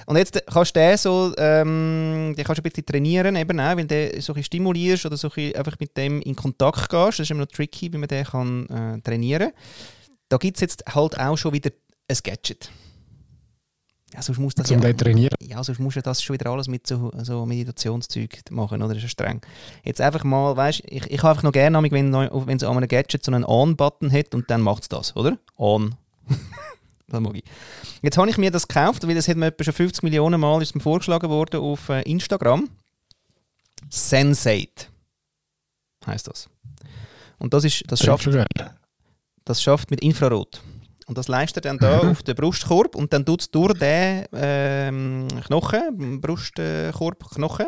[0.06, 3.76] Und jetzt kannst du den so, ähm, den kannst du ein bisschen trainieren, eben auch,
[3.76, 7.18] wenn du so ein stimulierst oder so ein einfach mit dem in Kontakt gehst.
[7.18, 9.58] Das ist immer noch tricky, wie man den kann, äh, trainieren kann.
[10.28, 11.70] Da gibt es jetzt halt auch schon wieder
[12.08, 12.70] ein Gadget.
[14.14, 15.34] Ja, sonst muss das Zum ja, trainieren?
[15.40, 18.88] Ja, sonst musst du das schon wieder alles mit so, so Meditationszeug machen, oder?
[18.88, 19.40] Das ist ja streng.
[19.84, 22.76] Jetzt einfach mal, weißt du, ich, ich habe einfach noch gerne, wenn, wenn es an
[22.76, 25.38] einem Gadget so einen On-Button hat und dann macht es das, oder?
[25.56, 25.94] On.
[27.08, 27.44] das mag ich.
[28.02, 30.60] Jetzt habe ich mir das gekauft, weil das hat mir etwa schon 50 Millionen Mal
[30.60, 32.68] ist mir vorgeschlagen worden auf äh, Instagram.
[33.88, 34.86] Sensate
[36.06, 36.48] heißt das.
[37.38, 38.28] Und das ist, das schafft,
[39.44, 40.60] das schafft mit Infrarot.
[41.12, 45.28] Und das leistet dann da auf den Brustkorb und dann tut es durch den ähm,
[45.44, 47.66] Knochen, Brustkorb-Knochen,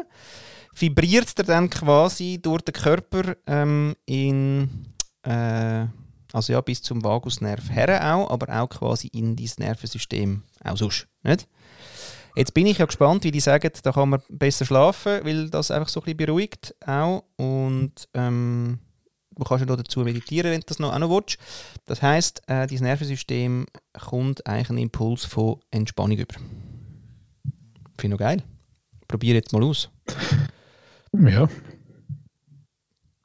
[0.74, 4.86] vibriert er dann quasi durch den Körper ähm, in,
[5.26, 5.84] äh,
[6.32, 11.06] Also ja, bis zum Vagusnerv her auch, aber auch quasi in dein Nervensystem auch sonst.
[11.22, 11.46] Nicht?
[12.34, 15.70] Jetzt bin ich ja gespannt, wie die sagen, da kann man besser schlafen, weil das
[15.70, 17.24] einfach so ein bisschen beruhigt auch.
[17.36, 18.78] Und ähm,
[19.36, 21.38] du kannst ja dazu meditieren, wenn du das noch, auch noch willst.
[21.86, 23.66] Das heisst, äh, dein Nervensystem
[23.98, 26.34] kommt eigentlich einen Impuls von Entspannung über.
[27.98, 28.42] Finde ich noch geil.
[29.08, 29.90] Probier jetzt mal aus.
[31.12, 31.48] Ja.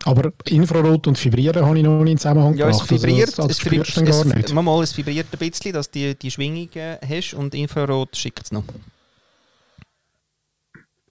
[0.05, 2.91] Aber Infrarot und Vibrieren habe ich noch nicht in Zusammenhang Ja, es gebracht.
[2.91, 4.53] Also vibriert, das, das es, dann gar es, nicht.
[4.53, 8.45] mal, mal, es vibriert ein bisschen, dass du die, die Schwingungen hast und Infrarot schickt
[8.45, 8.63] es noch.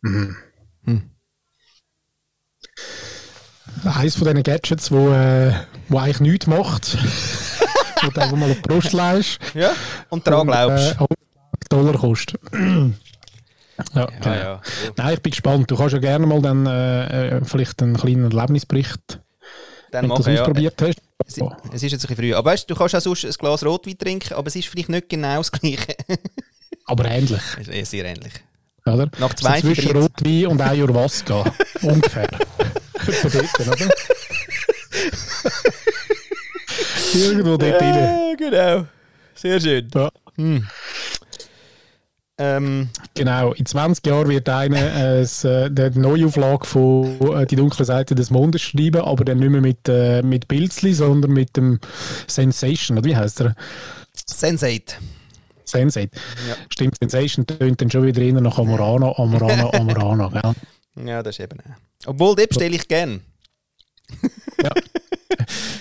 [0.00, 0.36] Mhm.
[0.84, 1.10] Hm.
[3.84, 5.52] Eines von diesen Gadgets, wo, äh,
[5.88, 6.96] wo eigentlich nichts macht,
[8.02, 9.38] wo du einfach mal auf die Brust legst.
[9.54, 9.72] Ja,
[10.08, 10.92] und daran glaubst.
[10.92, 11.08] Äh, 100
[11.68, 12.40] Dollar kostet.
[12.52, 14.34] ja, genau.
[14.34, 14.60] ja.
[14.96, 15.70] Nein, ich bin gespannt.
[15.70, 19.20] Du kannst ja gerne mal dann äh, äh, vielleicht einen kleinen Erlebnisbericht,
[19.90, 20.40] Dann wenn du machen, ja.
[20.40, 20.98] ausprobiert hast.
[21.26, 21.36] Es,
[21.72, 22.34] es ist jetzt ein bisschen früh.
[22.34, 24.88] Aber weißt du, du kannst auch sonst ein Glas Rotwein trinken, aber es ist vielleicht
[24.88, 25.94] nicht genau das Gleiche.
[26.86, 28.32] Aber ähnlich, Es sehr ähnlich.
[28.86, 29.10] oder?
[29.18, 31.44] Nach zwei so zwischen Rotwein und Ayahuasca.
[31.82, 32.28] Ungefähr.
[33.08, 33.76] Etwa dort, oder?
[37.14, 37.94] Irgendwo dort rein.
[37.94, 38.86] Ja, genau.
[39.34, 39.88] Sehr schön.
[39.94, 40.10] Ja.
[40.36, 40.66] Hm.
[42.40, 47.84] Ähm, Genau, in 20 Jahren wird einer äh, äh, die Neuauflage von äh, Die dunkle
[47.84, 51.80] Seite des Mondes schreiben, aber dann nicht mehr mit, äh, mit Bildchen, sondern mit dem
[52.28, 53.56] Sensation, oder wie heißt er?
[54.24, 54.94] Sensate.
[55.64, 56.10] Sensate.
[56.48, 56.54] Ja.
[56.68, 60.28] Stimmt, Sensation tönt dann schon wieder eher nach Amorana, Amorana, Amorana.
[60.28, 60.54] Gell?
[61.04, 62.08] Ja, das ist eben auch.
[62.10, 63.20] Obwohl, den bestelle ich gern.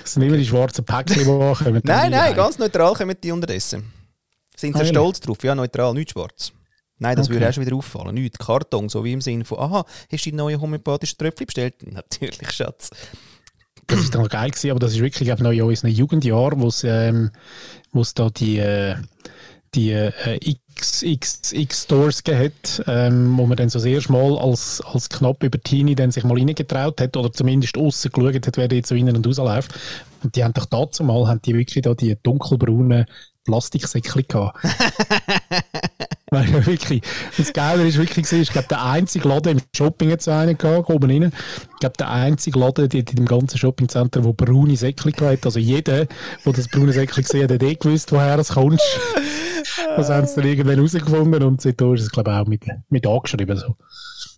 [0.02, 1.82] Das sind immer die schwarzen Päckchen, die ankommen.
[1.84, 3.92] Nein, nein, ganz neutral kommen die unterdessen.
[4.56, 5.38] Sind sie Ah, stolz drauf?
[5.44, 6.52] Ja, neutral, nicht schwarz.
[7.00, 7.36] Nein, das Okay.
[7.36, 8.16] würde auch schon wieder auffallen.
[8.16, 11.76] Nicht Karton, so wie im Sinne von, aha, hast du die neue homöopathische Tröpfchen bestellt?
[11.92, 12.90] Natürlich, Schatz.
[13.86, 16.60] Das ist dann geil gewesen, aber das ist wirklich, glaube ich, noch in unseren Jugendjahren,
[16.60, 17.32] wo es ähm,
[17.92, 18.96] wo's da die, äh,
[19.74, 24.12] die äh, X, X, X Stores gegeben hat, ähm, wo man dann so das erste
[24.12, 28.48] Mal als, als knapp über Teenie dann sich mal reingetraut hat oder zumindest außen geschaut
[28.48, 29.74] hat, wer jetzt so innen und rausläuft.
[30.24, 33.06] Und die haben doch dazu mal, haben die wirklich da die dunkelbraunen
[33.46, 34.60] Plastiksäckchen gehabt.
[36.30, 37.02] Weil ja wirklich,
[37.38, 41.10] das Geile ist wirklich, ich glaube, der einzige Laden im Shopping jetzt einen gehabt, oben
[41.10, 41.32] rein.
[41.74, 45.46] Ich glaube, der einzige Laden in dem ganzen Shoppingcenter, der braune Säckchen hat.
[45.46, 48.82] Also jeder, der das braune Säckchen gesehen hat, hat eh gewusst, woher es kommt.
[49.96, 53.08] Das haben sie dann irgendwann herausgefunden und seitdem ist es, glaube ich, auch mit, mit
[53.08, 53.56] angeschrieben.
[53.58, 53.76] So.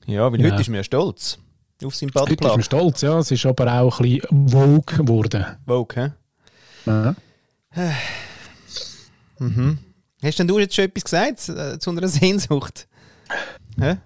[0.06, 0.52] Ja, weil Ja.
[0.52, 1.40] heute ist ja stolz
[1.84, 2.62] auf seinen Heute ist Badplan.
[2.64, 3.18] stolz, ja.
[3.20, 5.46] Es ist aber auch ein bisschen Vogue geworden.
[5.66, 6.12] Vogue, hä?
[6.86, 7.16] Ja.
[9.40, 9.80] Mhm.
[10.22, 12.88] Hast denn du jetzt schon etwas gesagt äh, zu einer Sehnsucht?
[13.80, 13.98] Hä,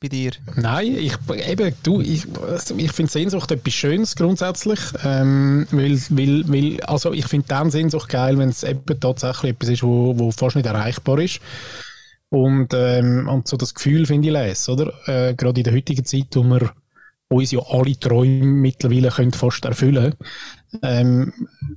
[0.00, 0.32] bei dir?
[0.56, 1.14] Nein, ich,
[1.48, 7.26] eben, du, ich, also finde Sehnsucht etwas Schönes grundsätzlich, ähm, weil, weil, weil, also ich
[7.26, 11.18] finde dann Sehnsucht geil, wenn es eben tatsächlich etwas ist, wo, wo fast nicht erreichbar
[11.18, 11.40] ist.
[12.28, 14.92] Und, ähm, und so das Gefühl finde ich les, oder?
[15.06, 16.72] Äh, gerade in der heutigen Zeit, wo wir
[17.28, 20.14] uns ja alle Träume mittlerweile können fast erfüllen
[20.82, 21.32] ähm,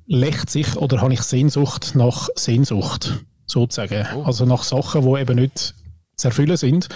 [0.08, 4.06] lächt sich oder habe ich Sehnsucht nach Sehnsucht, sozusagen.
[4.16, 4.24] Oh.
[4.24, 5.76] Also nach Sachen, die eben nicht
[6.16, 6.88] zu erfüllen sind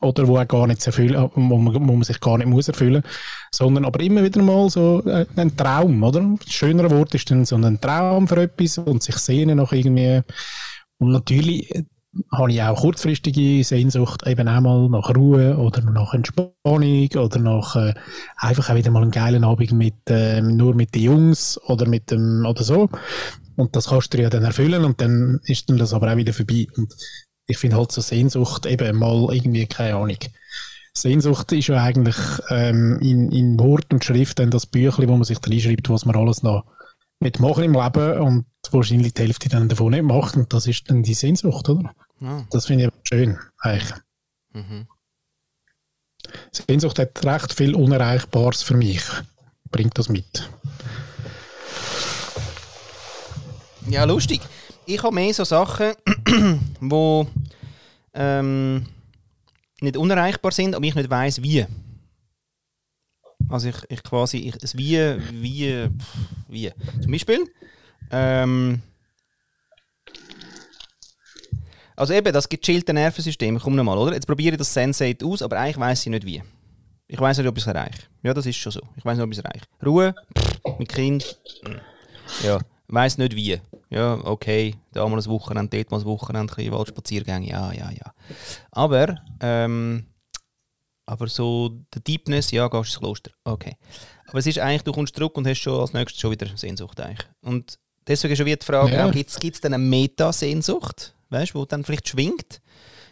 [0.00, 2.68] oder wo, auch gar nicht zu erfüllen, wo, man, wo man sich gar nicht muss
[2.68, 3.02] erfüllen
[3.54, 6.20] sondern aber immer wieder mal so äh, ein Traum, oder?
[6.20, 10.22] Ein schönerer Wort ist dann so ein Traum für etwas und sich sehnen nach irgendwie
[10.98, 11.84] und natürlich äh,
[12.32, 17.76] habe ich auch kurzfristige Sehnsucht eben auch mal nach Ruhe oder nach Entspannung oder nach
[17.76, 17.94] äh,
[18.36, 22.10] einfach auch wieder mal einen geilen Abend mit ähm, nur mit den Jungs oder mit
[22.10, 22.88] dem oder so
[23.56, 26.32] und das kannst du ja dann erfüllen und dann ist dann das aber auch wieder
[26.32, 26.94] vorbei und
[27.46, 30.18] ich finde halt so Sehnsucht eben mal irgendwie keine Ahnung
[30.96, 32.16] Sehnsucht ist ja eigentlich
[32.50, 36.14] ähm, in, in Wort und Schrift dann das Büchlein, wo man sich reinschreibt, was man
[36.16, 36.64] alles noch
[37.18, 41.02] mitmachen im Leben und wahrscheinlich die Hälfte dann davon nicht macht und das ist dann
[41.02, 41.92] die Sehnsucht, oder?
[42.20, 43.92] Ah, Das finde ich schön, eigentlich.
[44.52, 44.86] mhm.
[46.52, 49.02] Sehnsucht hat recht viel Unerreichbares für mich.
[49.70, 50.48] Bringt das mit.
[53.88, 54.40] Ja, lustig.
[54.86, 55.92] Ich habe mehr so Sachen,
[56.80, 57.26] wo
[58.14, 58.86] ähm,
[59.80, 61.66] nicht unerreichbar sind, aber ich nicht weiß wie.
[63.48, 64.98] Also ich, ich quasi, ich, das wie,
[65.32, 65.88] wie,
[66.48, 66.72] wie.
[67.02, 67.44] Zum Beispiel,
[68.10, 68.80] ähm,
[71.96, 74.14] also eben, das gechillte Nervensystem, komm nochmal, oder?
[74.14, 76.42] Jetzt probiere ich das Sensate aus, aber eigentlich weiß ich nicht wie.
[77.06, 78.02] Ich weiß nicht, ob ich es erreiche.
[78.22, 78.80] Ja, das ist schon so.
[78.96, 79.66] Ich weiß nicht, ob ich es erreiche.
[79.84, 82.46] Ruhe, pff, mit Kind, mm.
[82.46, 83.60] ja, weiß nicht wie.
[83.90, 87.90] Ja, okay, da mal ein Wochenende, dort mal ein Wochenende, ein bisschen Waldspaziergänge, ja, ja,
[87.90, 88.14] ja.
[88.70, 90.06] Aber, ähm,
[91.06, 93.30] aber so der Deepness, ja, gehst ins Kloster.
[93.44, 93.76] Okay.
[94.28, 97.00] Aber es ist eigentlich, du kommst zurück und hast schon als nächstes schon wieder Sehnsucht
[97.00, 97.26] eigentlich.
[97.42, 99.10] Und deswegen ist schon wieder die Frage, Ja.
[99.10, 102.60] gibt es dann eine Meta-Sehnsucht, weißt du, die dann vielleicht schwingt?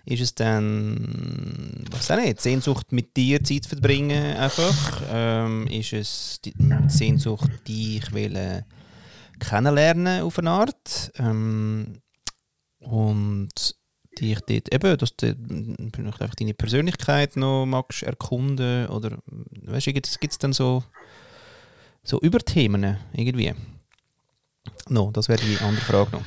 [0.05, 5.03] Ist es dann, was auch nicht, Sehnsucht mit dir Zeit verbringen einfach?
[5.13, 6.53] Ähm, ist es die
[6.89, 8.63] Sehnsucht, dich will, äh,
[9.43, 11.13] kennenlernen auf eine Art?
[11.19, 12.01] Ähm,
[12.81, 13.77] und
[14.21, 15.35] dich dort eben, dass du
[15.97, 19.19] einfach deine Persönlichkeit noch magst erkunden oder
[19.63, 20.85] weißt du, gibt es dann so,
[22.03, 23.55] so Überthemen irgendwie?
[24.89, 26.23] No, das wäre die andere Frage noch.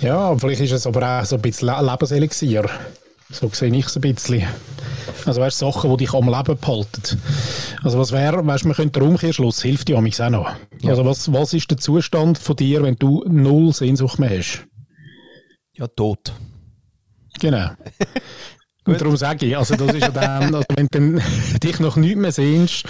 [0.00, 2.68] Ja, vielleicht ist es aber auch so ein bisschen Le- Lebenselixier.
[3.30, 4.44] So sehe ich es ein bisschen.
[5.24, 7.20] Also weißt du, Sachen, die dich am Leben behalten.
[7.82, 10.50] Also was wäre, weißt du, man könnte der Umkehrschluss, hilft dir auch noch.
[10.80, 10.90] Ja.
[10.90, 14.66] Also was, was ist der Zustand von dir, wenn du null Sehnsucht mehr hast?
[15.72, 16.32] Ja, tot.
[17.40, 17.70] Genau.
[18.86, 21.20] Und darum sage ich, also das ist ja dann, also wenn du
[21.58, 22.84] dich noch nicht mehr sehnst,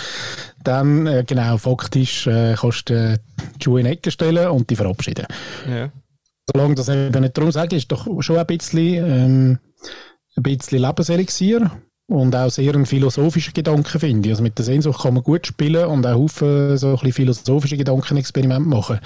[0.63, 3.19] dann äh, genau, faktisch äh, kannst du äh,
[3.59, 5.27] die Schuhe in die Ecke stellen und dich verabschieden.
[5.69, 5.91] Ja.
[6.53, 9.59] Solange das eben nicht darum sage, ist doch schon ein bisschen, ähm,
[10.37, 11.71] ein bisschen Lebenselixier
[12.09, 14.33] und auch sehr ein philosophischer Gedanke, finde ich.
[14.35, 17.77] Also mit der Sehnsucht kann man gut spielen und auch Haufen so ein bisschen philosophische
[17.77, 19.01] Gedankenexperimente machen.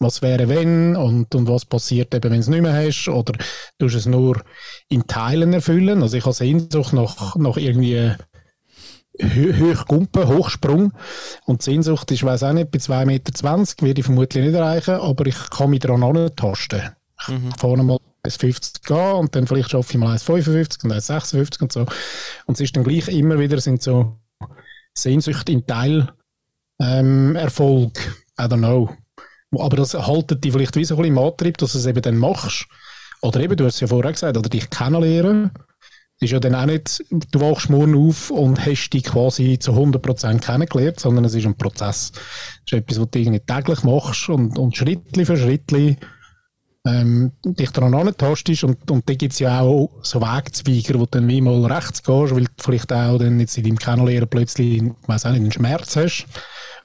[0.00, 3.34] Was wäre, wenn und, und was passiert eben, wenn du es nicht mehr hast oder
[3.78, 4.42] du es nur
[4.88, 6.02] in Teilen erfüllen.
[6.02, 8.12] Also ich habe Sehnsucht nach, nach irgendwie
[9.20, 10.92] Hö- Hochgumpen, Hochsprung.
[11.44, 15.26] Und Sehnsucht ist, weiß auch nicht, bei 2,20 Meter werde ich vermutlich nicht erreichen, aber
[15.26, 16.80] ich kann mich daran antasten.
[17.28, 21.72] Ich fahre mal 1,50 gehen und dann vielleicht schaffe ich mal 1,55 und 1,56 und
[21.72, 21.80] so.
[22.46, 24.18] Und es ist dann gleich immer wieder sind so
[24.94, 26.08] Sehnsüchte in Teil
[26.80, 27.98] ähm, Erfolg.
[28.38, 28.90] I don't know.
[29.58, 32.00] Aber das haltet dich vielleicht wie so ein bisschen im Antrieb, dass du es eben
[32.00, 32.66] dann machst.
[33.20, 35.50] Oder eben, du hast es ja vorher gesagt, oder dich kennenlernen.
[36.20, 40.40] ist ja dann auch nicht, du wachst morgen auf und hast dich quasi zu 100%
[40.40, 42.12] kennengelernt, sondern es ist ein Prozess.
[42.66, 45.70] Es ist etwas, was du irgendwie täglich machst und, und Schritt für Schritt
[46.84, 51.12] ähm, dich daran antastest und, und da gibt es ja auch so Wegzweiger, wo du
[51.12, 54.82] dann wie mal rechts gehst, weil du vielleicht auch dann jetzt in deinem Kennenlernen plötzlich,
[54.82, 56.26] ich weiss auch nicht, einen Schmerz hast.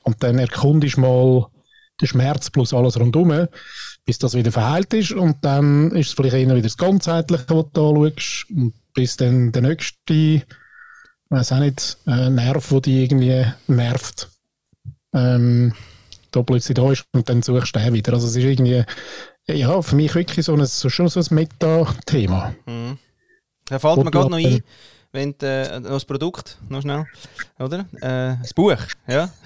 [0.04, 1.48] Und dann erkundest mal
[2.00, 3.48] den Schmerz plus alles rundherum,
[4.06, 5.12] bis das wieder verheilt ist.
[5.12, 8.46] Und dann ist es vielleicht eher wieder das Ganzheitliche, was du anschaust.
[8.52, 10.44] Und bis dann der nächste,
[11.30, 14.30] weiss auch nicht, äh, Nerv, der dich irgendwie nervt,
[15.14, 15.74] ähm,
[16.32, 18.14] da plötzlich da ist und dann suchst du den wieder.
[18.14, 18.84] Also es ist irgendwie,
[19.50, 22.54] ja, für mich wirklich so ein, so, schon so ein Meta-Thema.
[22.66, 22.98] Mhm.
[23.66, 24.64] Da fällt mir gerade noch aber- ein,
[25.12, 27.06] wenn du, äh, noch das Produkt, noch schnell,
[27.60, 27.80] oder?
[28.02, 29.30] Äh, das Buch, ja.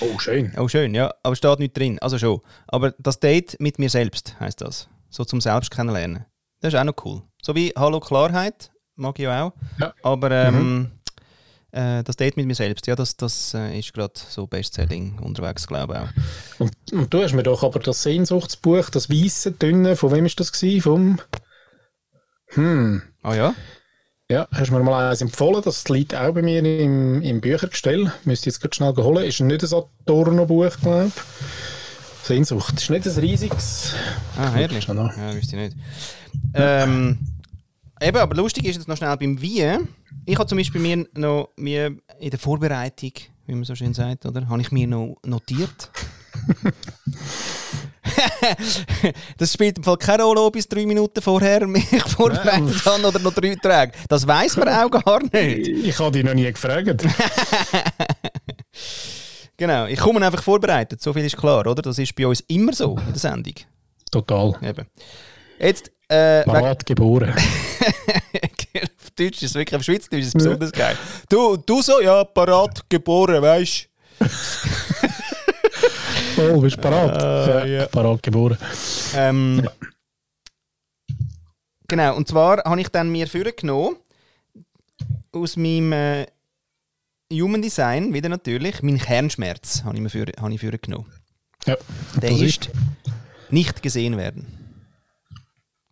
[0.00, 0.52] Oh, schön.
[0.56, 1.12] Oh, schön, ja.
[1.24, 2.40] Aber steht nicht drin, also schon.
[2.68, 4.88] Aber das Date mit mir selbst heißt das.
[5.10, 6.24] So zum Selbst kennenlernen.
[6.60, 7.22] Das ist auch noch cool.
[7.42, 9.52] So wie Hallo Klarheit, mag ich ja auch.
[9.80, 9.92] Ja.
[10.04, 10.92] Aber ähm,
[11.72, 15.66] äh, das Date mit mir selbst, ja, das, das äh, ist gerade so Bestselling unterwegs,
[15.66, 16.60] glaube ich auch.
[16.60, 20.40] Und, und du hast mir doch aber das Sehnsuchtsbuch, das weiße, dünne, von wem ist
[20.40, 20.80] das gewesen?
[20.82, 21.20] Vom,
[22.54, 23.54] hm, Ah ja?
[24.30, 28.12] ja, hast mir mal eins empfohlen, das liegt auch bei mir im, im Büchergestell.
[28.24, 29.24] Müsste jetzt gerade schnell holen.
[29.24, 31.22] Ist nicht ein Adorno-Buch, glaube ich.
[32.26, 32.74] Sehnsucht.
[32.74, 33.94] Ist nicht ein riesiges.
[34.36, 34.86] Ah, herrlich.
[34.86, 35.76] Ja, wüsste ich nicht.
[36.54, 37.18] Ähm,
[38.00, 39.64] eben, aber lustig ist jetzt noch schnell beim Wie.
[40.26, 43.12] Ich habe zum Beispiel mir noch mir in der Vorbereitung,
[43.46, 45.90] wie man so schön sagt, oder, habe ich mir noch notiert.
[49.38, 53.06] das spielt im Fall keine Rolle, ob ich es drei Minuten vorher mich vorbereitet habe
[53.06, 53.92] oder noch drei Tage.
[54.08, 55.68] Das weiß man auch gar nicht.
[55.68, 57.04] Ich habe dich noch nie gefragt.
[59.56, 61.82] Genau, ich komme einfach vorbereitet, so viel ist klar, oder?
[61.82, 63.52] Das ist bei uns immer so in der Sendung.
[64.10, 64.54] Total.
[64.62, 64.86] Eben.
[65.58, 67.32] Jetzt, äh, Parat geboren.
[67.34, 70.96] auf Deutsch ist es wirklich, auf Schweizerdeutsch ist es besonders geil.
[71.28, 73.88] Du, du so, ja, parat geboren, weißt
[76.38, 77.22] Oh, bist du parat?
[77.22, 77.86] Ah, ja.
[77.86, 78.56] Parat geboren.
[79.14, 79.68] ähm,
[81.88, 83.96] Genau, und zwar habe ich dann mir vorgenommen,
[85.32, 86.26] aus meinem äh,
[87.32, 91.06] Human Design, wieder natürlich, meinen Kernschmerz habe ich mir habe ich vorgenommen.
[91.66, 91.76] Ja,
[92.22, 92.70] Der ist
[93.50, 94.59] nicht gesehen werden.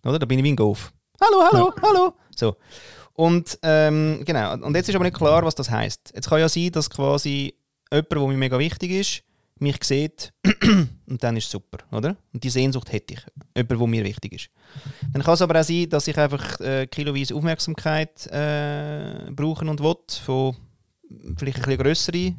[0.08, 0.18] Oder?
[0.18, 0.92] Da bin ich wie ein Golf.
[1.20, 2.14] Hallo, hallo, hallo.
[2.34, 2.56] So.
[3.14, 6.12] Und ähm, genau, und jetzt ist aber nicht klar, was das heißt.
[6.14, 7.54] Jetzt kann ja sein, dass quasi
[7.90, 9.22] jemand, der mir mega wichtig ist,
[9.58, 10.32] mich sieht
[11.06, 12.16] und dann ist es super, oder?
[12.32, 13.20] Und die Sehnsucht hätte ich.
[13.56, 14.50] Jemand, der mir wichtig ist.
[15.12, 19.82] Dann kann es aber auch sein, dass ich einfach äh, kiloweise Aufmerksamkeit äh, brauchen und
[19.82, 20.56] will von
[21.36, 22.34] vielleicht ein bisschen grössere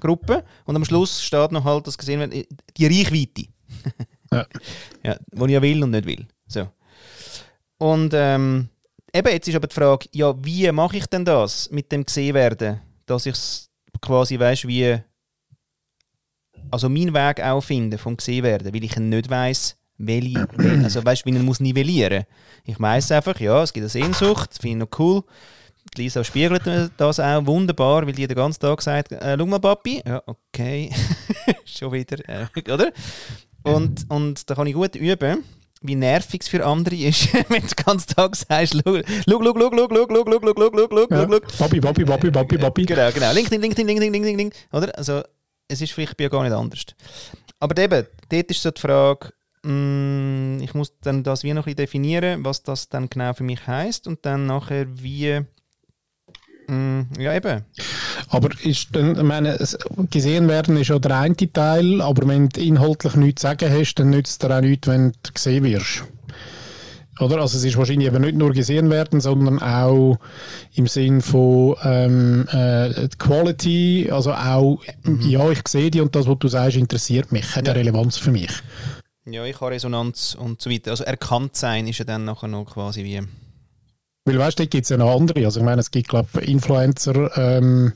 [0.00, 0.42] Gruppen.
[0.64, 3.48] Und am Schluss steht noch halt, dass gesehen wird, die Reichweite.
[4.32, 4.46] Ja.
[5.02, 6.26] ja, wo ich ja will und nicht will.
[6.46, 6.66] So.
[7.82, 8.68] Und ähm,
[9.12, 12.34] eben, jetzt ist aber die Frage, ja, wie mache ich denn das mit dem gesehen
[12.34, 14.98] werden, dass ich es quasi, weißt wie,
[16.70, 20.46] also meinen Weg auch finde vom gesehen werden, weil ich nicht weiß, welche,
[20.84, 21.58] also weißt, wie ich muss.
[21.58, 25.24] Ich weiß einfach, ja, es gibt eine Sehnsucht, finde ich noch cool.
[25.96, 26.62] Lisa spiegelt
[26.96, 30.94] das auch wunderbar, weil die den ganzen Tag sagt, äh, schau mal Papi, ja, okay,
[31.64, 32.92] schon wieder, äh, oder?
[33.64, 35.42] Und, und da kann ich gut üben
[35.82, 39.54] wie nervig es für andere ist, wenn du den ganzen Tag sagst, schau, schau, schau,
[39.54, 41.58] schau, schau, schau, schau, schau, schau, schau, schau, schau, schau.
[41.58, 42.86] Papi, Papi, Papi, Papi, Papi.
[42.86, 43.32] Genau, genau.
[43.32, 44.62] LinkedIn, LinkedIn, LinkedIn, LinkedIn, LinkedIn.
[44.72, 44.96] Oder?
[44.96, 45.22] Also,
[45.68, 46.84] es ist vielleicht bei gar nicht anders.
[47.58, 51.64] Aber eben, dort ist so die Frage, mh, ich muss dann das wie noch ein
[51.64, 55.40] bisschen definieren, was das dann genau für mich heisst und dann nachher wie,
[57.18, 57.62] ja eben.
[58.28, 59.58] Aber ist dann, ich meine,
[60.10, 63.94] gesehen werden ist ja der eine Teil, aber wenn du inhaltlich nichts zu sagen hast,
[63.94, 66.04] dann nützt es dir auch nichts, wenn du gesehen wirst.
[67.20, 67.40] Oder?
[67.40, 70.18] Also es ist wahrscheinlich eben nicht nur gesehen werden, sondern auch
[70.74, 75.20] im Sinn von ähm, äh, Quality, also auch, mhm.
[75.20, 77.72] ja, ich sehe die und das, was du sagst, interessiert mich, hat ja.
[77.72, 78.50] eine Relevanz für mich.
[79.26, 80.90] Ja, ich habe Resonanz und so weiter.
[80.90, 83.20] Also erkannt sein ist ja dann nachher noch quasi wie
[84.24, 85.44] weil weißt du, gibt es ja noch andere.
[85.44, 87.92] Also ich meine, es gibt glaube Influencer, ähm,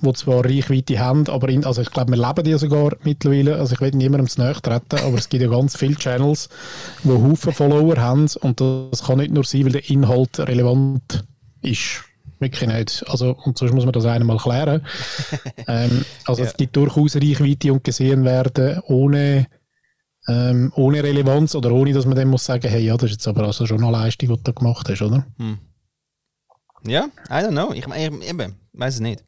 [0.00, 3.56] die zwar Reichweite haben, aber in, also ich glaube, wir leben die sogar mittlerweile.
[3.56, 6.48] Also ich will niemandem zu nahe treten, aber es gibt ja ganz viele Channels,
[7.04, 11.24] die Haufen Follower haben und das kann nicht nur sein, weil der Inhalt relevant
[11.62, 12.04] ist.
[12.40, 13.04] Wirklich nicht.
[13.08, 14.84] Also, und sonst muss man das einmal klären.
[15.68, 16.48] ähm, also ja.
[16.48, 19.46] es gibt durchaus Reichweite und gesehen werden ohne
[20.28, 23.28] ähm, ohne Relevanz oder ohne, dass man dann muss sagen, hey, ja, das ist jetzt
[23.28, 25.26] aber also schon eine Leistung, die du gemacht hast, oder?
[25.38, 25.58] Hm.
[26.84, 27.72] Ja, I don't know.
[27.72, 29.24] Ich, eben, weiß es nicht.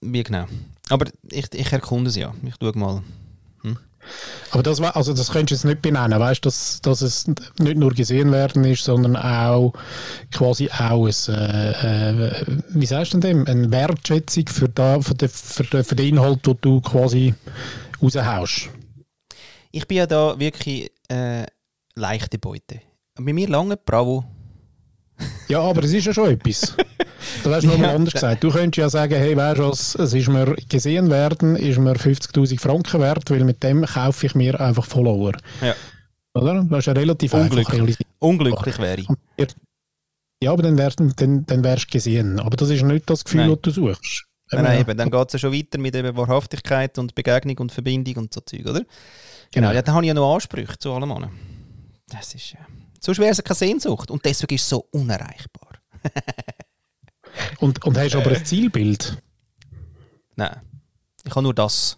[0.00, 0.46] Wie genau.
[0.88, 2.32] Aber ich, ich erkunde es ja.
[2.44, 3.02] Ich tue mal.
[3.62, 3.76] Hm?
[4.52, 7.76] Aber das, also das könntest du jetzt nicht benennen, weißt du, dass, dass es nicht
[7.76, 9.72] nur gesehen werden ist, sondern auch
[10.30, 15.14] quasi auch ein, äh, äh, wie sagst du denn dem, eine Wertschätzung für, da, für,
[15.14, 15.64] den, für
[15.96, 17.34] den Inhalt, den du quasi
[18.00, 18.68] raushaust.
[19.76, 21.44] Ich bin ja da wirklich äh,
[21.94, 22.80] leichte Beute.
[23.14, 24.24] Bei mir lange Bravo.
[25.48, 26.74] ja, aber es ist ja schon etwas.
[27.44, 27.94] Du hast nochmal ja.
[27.94, 28.42] anders gesagt.
[28.42, 29.68] Du könntest ja sagen, hey, weißt du
[30.02, 34.34] es ist mir gesehen werden, ist mir 50'000 Franken wert, weil mit dem kaufe ich
[34.34, 35.32] mir einfach Follower.
[35.60, 35.74] Ja.
[36.32, 36.64] Oder?
[36.70, 37.98] Das ist ja relativ Unglücklich.
[38.18, 39.08] Unglücklich wäre ich.
[40.42, 42.40] Ja, aber dann, wär, dann, dann wärst du gesehen.
[42.40, 44.24] Aber das ist nicht das Gefühl, das du suchst.
[44.52, 44.96] Nein, nein, eben.
[44.96, 48.40] Dann geht es ja schon weiter mit eben Wahrhaftigkeit und Begegnung und Verbindung und so
[48.40, 48.82] Zeug, oder?
[49.56, 51.32] Genau, ja, dann habe ich ja noch Ansprüche zu allem anderen.
[52.08, 52.58] Das ist ja.
[53.00, 55.78] So schwer ist es keine Sehnsucht und deswegen ist es so unerreichbar.
[57.60, 59.16] und, und hast du aber ein Zielbild?
[60.34, 60.60] Nein,
[61.24, 61.96] ich habe nur das.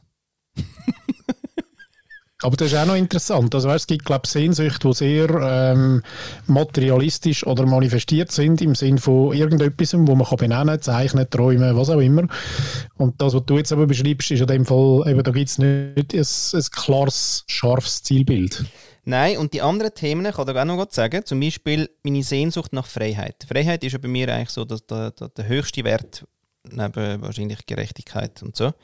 [2.43, 3.53] Aber das ist auch noch interessant.
[3.55, 6.03] Also, es gibt, glaube ich, Sehnsüchte, die sehr ähm,
[6.47, 11.91] materialistisch oder manifestiert sind, im Sinne von irgendetwas, wo man kann benennen zeichnen, träumen, was
[11.91, 12.29] auch immer.
[12.97, 15.59] Und das, was du jetzt aber beschreibst, ist in dem Fall, eben, da gibt es
[15.59, 18.65] nicht ein, ein klares, scharfes Zielbild.
[19.05, 22.73] Nein, und die anderen Themen, ich kann da auch noch sagen, zum Beispiel meine Sehnsucht
[22.73, 23.47] nach Freiheit.
[23.49, 26.25] Freiheit ist ja bei mir eigentlich so der, der, der höchste Wert,
[26.71, 28.75] neben wahrscheinlich Gerechtigkeit und so.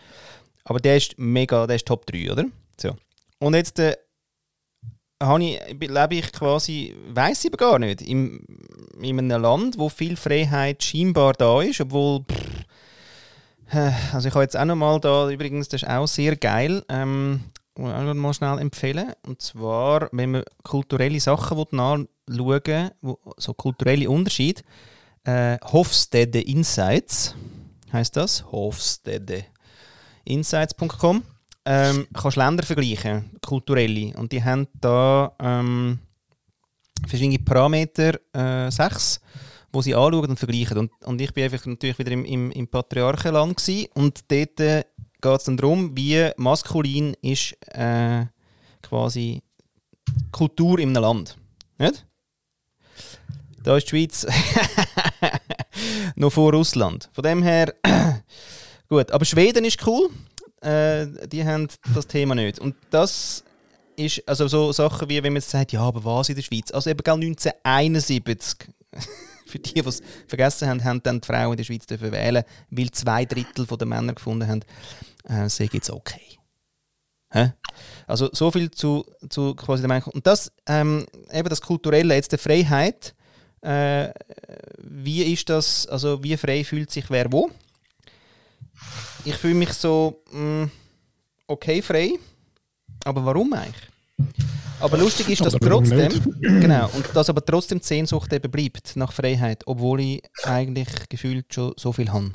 [0.64, 2.47] Aber der ist mega, der ist Top 3, oder?
[2.81, 2.97] So.
[3.45, 3.95] Und jetzt äh,
[5.39, 8.43] ich, lebe ich quasi, weiß ich aber gar nicht, in,
[9.03, 12.25] in einem Land, wo viel Freiheit scheinbar da ist, obwohl.
[12.25, 16.37] Pff, äh, also ich habe jetzt auch noch mal da, übrigens, das ist auch sehr
[16.37, 17.41] geil, ähm,
[17.77, 19.13] auch mal schnell empfehlen.
[19.27, 22.91] Und zwar, wenn man kulturelle Sachen nachschauen will,
[23.37, 24.63] so kulturelle Unterschiede,
[25.25, 27.35] äh, Hofstede Insights
[27.93, 29.45] heißt das, Hofstede
[30.25, 31.25] Insights.com
[31.64, 34.16] ähm, kannst Länder vergleichen, kulturelle.
[34.16, 35.98] Und die haben da ähm,
[37.07, 39.20] verschiedene Parameter, äh, sechs,
[39.72, 40.79] wo sie anschauen und vergleichen.
[40.79, 44.85] Und, und ich bin einfach natürlich wieder im, im, im Patriarchenland gewesen, und dort äh,
[45.20, 48.27] geht es dann darum, wie maskulin ist äh,
[48.83, 49.42] quasi
[50.31, 51.38] Kultur in einem Land.
[51.79, 52.07] Nicht?
[53.62, 54.27] Da ist die Schweiz
[56.16, 57.09] noch vor Russland.
[57.12, 57.74] Von dem her,
[58.88, 59.11] gut.
[59.11, 60.11] Aber Schweden ist cool
[60.64, 62.59] äh, die haben das Thema nicht.
[62.59, 63.44] Und das
[63.96, 66.71] ist also so Sachen wie, wenn man sagt, ja, aber was in der Schweiz?
[66.73, 68.69] Also eben 1971,
[69.46, 72.44] für die, die es vergessen haben, haben dann die Frauen in der Schweiz dürfen wählen,
[72.71, 74.60] weil zwei Drittel der Männer gefunden haben,
[75.29, 76.38] äh, sei jetzt okay.
[77.31, 77.52] Hä?
[78.06, 80.08] Also so viel zu, zu quasi der Meinung.
[80.12, 83.15] Und das, ähm, eben das Kulturelle, jetzt der Freiheit,
[83.60, 84.10] äh,
[84.79, 87.50] wie ist das, also wie frei fühlt sich wer wo?
[89.25, 90.70] Ich fühle mich so mh, mm,
[91.46, 92.12] okay frei.
[93.04, 93.88] Aber warum eigentlich?
[94.81, 98.96] Aber lustig ist, dass warum trotzdem, genau, und dass aber trotzdem die Sehnsucht eben bleibt
[98.96, 102.33] nach Freiheit, obwohl ich eigentlich gefühlt schon so viel habe.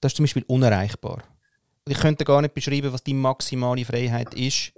[0.00, 1.22] Das ist zum Beispiel unerreichbar.
[1.88, 4.72] Ich könnte gar nicht beschreiben, was die maximale Freiheit ist.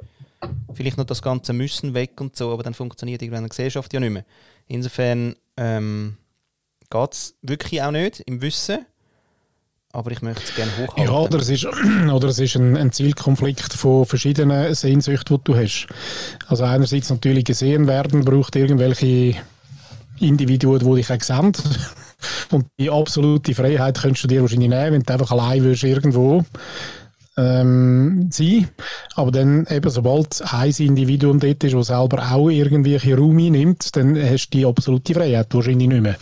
[0.72, 4.00] Vielleicht noch das ganze Müssen weg und so, aber dann funktioniert irgendwann eine Gesellschaft ja
[4.00, 4.24] nicht mehr.
[4.68, 6.16] Insofern ähm,
[6.88, 8.86] geht es wirklich auch nicht im Wissen,
[9.92, 11.04] aber ich möchte es gerne hochhalten.
[11.04, 11.66] Ja, oder es ist,
[12.12, 15.86] oder es ist ein, ein Zielkonflikt von verschiedenen Sehnsüchten, die du hast.
[16.46, 19.34] Also einerseits natürlich gesehen werden, braucht irgendwelche
[20.20, 21.52] Individuen, die dich auch sehen.
[22.50, 26.44] Und die absolute Freiheit könntest du dir wahrscheinlich nehmen, wenn du einfach allein wirst irgendwo
[27.36, 28.68] ähm, sein.
[29.14, 34.16] Aber dann eben, sobald ein Individuum dort ist, das selber auch irgendwelche Raum einnimmt, dann
[34.16, 36.16] hast du die absolute Freiheit wahrscheinlich nicht mehr.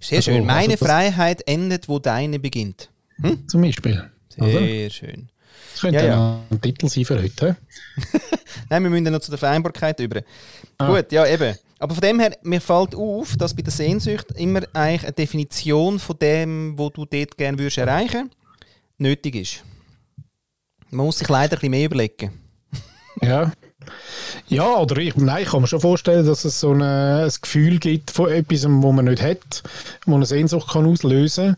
[0.00, 0.44] Sehr Also, schön.
[0.44, 2.90] Meine also das- Freiheit endet, wo deine beginnt.
[3.46, 4.10] Zum Beispiel.
[4.38, 4.50] Oder?
[4.50, 5.28] Sehr schön.
[5.72, 6.40] Das könnte Ja, ja.
[6.50, 7.56] ein Titel sein für heute.
[8.70, 10.22] Nein, wir müssen noch zu der Vereinbarkeit über.
[10.78, 10.88] Ah.
[10.88, 11.56] Gut, ja, eben.
[11.78, 15.98] Aber von dem her, mir fällt auf, dass bei der Sehnsucht immer eigentlich eine Definition
[15.98, 18.30] von dem, wo du dort gerne würdest erreichen,
[18.98, 19.64] nötig ist.
[20.90, 22.32] Man muss sich leider ein bisschen mehr überlegen.
[23.20, 23.52] Ja.
[24.48, 27.78] Ja, oder ich, nein, ich kann mir schon vorstellen, dass es so eine, ein Gefühl
[27.78, 29.62] gibt von etwas, wo man nicht hat,
[30.06, 31.56] wo eine Sehnsucht kann auslösen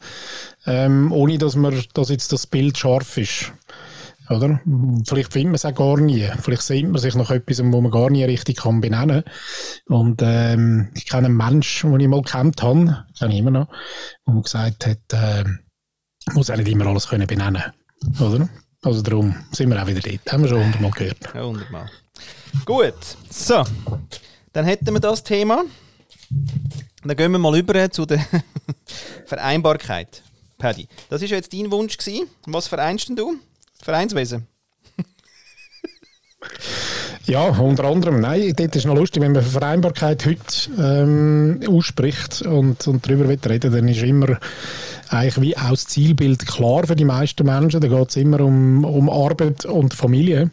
[0.67, 3.53] ähm, ohne dass, man, dass jetzt das Bild scharf ist.
[4.31, 4.61] Oder?
[5.07, 6.27] Vielleicht findet man es auch gar nie.
[6.41, 9.23] Vielleicht sehnt man sich nach etwas, wo man gar nie richtig kann benennen
[9.87, 13.69] Und ähm, ich kenne einen Menschen, den ich mal kennt habe, kenne ich immer noch,
[14.27, 15.45] der gesagt hat, äh,
[16.33, 17.65] muss auch nicht immer alles können benennen
[18.19, 18.49] Oder?
[18.83, 20.33] Also darum sind wir auch wieder dort.
[20.33, 21.19] Haben wir schon hundertmal gehört.
[21.35, 21.91] Ja, wunderbar.
[22.65, 22.95] Gut,
[23.31, 23.65] so.
[24.53, 25.65] Dann hätten wir das Thema.
[27.05, 28.25] Dann gehen wir mal über zu der
[29.27, 30.23] Vereinbarkeit.
[30.59, 31.97] Paddy, das ja jetzt dein Wunsch.
[31.99, 32.29] Gewesen.
[32.47, 33.35] Was vereinst denn du?
[33.83, 34.47] Vereinswesen.
[37.27, 38.21] Ja, unter anderem.
[38.21, 43.39] Nein, dort ist noch lustig, wenn man Vereinbarkeit heute ähm, ausspricht und, und darüber will
[43.47, 44.39] reden, dann ist immer
[45.09, 47.81] eigentlich wie auch das Zielbild klar für die meisten Menschen.
[47.81, 50.51] Da geht es immer um, um Arbeit und Familie.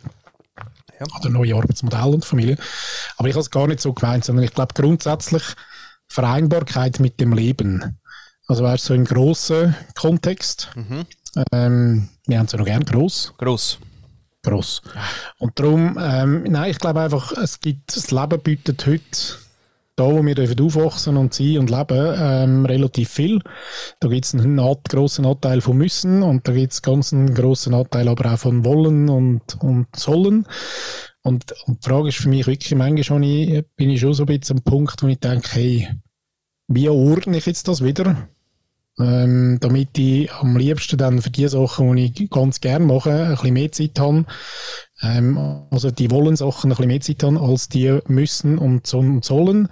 [1.01, 1.19] Ja.
[1.19, 2.57] Oder neue Arbeitsmodelle und Familie.
[3.17, 5.43] Aber ich habe es gar nicht so gemeint, sondern ich glaube grundsätzlich
[6.07, 7.99] Vereinbarkeit mit dem Leben.
[8.47, 10.69] Also weißt so im grossen Kontext.
[10.75, 11.05] Mhm.
[11.51, 13.79] Ähm, wir haben es ja noch gern gross Gross.
[14.43, 14.81] gross.
[15.39, 19.01] Und darum, ähm, nein, ich glaube einfach, es gibt, das Leben bietet heute,
[19.95, 23.39] da wo wir aufwachsen und sein und leben, ähm, relativ viel.
[23.99, 27.33] Da gibt es einen Art, grossen Anteil von Müssen und da gibt es ganz einen
[27.33, 30.47] grossen Anteil aber auch von Wollen und, und Sollen.
[31.23, 33.21] Und, und die Frage ist für mich wirklich, manchmal schon
[33.75, 35.87] bin ich schon so ein bisschen am Punkt, wo ich denke, hey,
[36.67, 38.29] wie ordne ich jetzt das wieder?
[38.99, 43.31] Ähm, damit ich am liebsten dann für die Sachen, die ich ganz gerne mache, ein
[43.31, 44.25] bisschen mehr Zeit habe.
[45.01, 45.37] Ähm,
[45.71, 49.25] also die wollen Sachen ein bisschen mehr Zeit haben, als die müssen und so- und
[49.25, 49.69] sollen.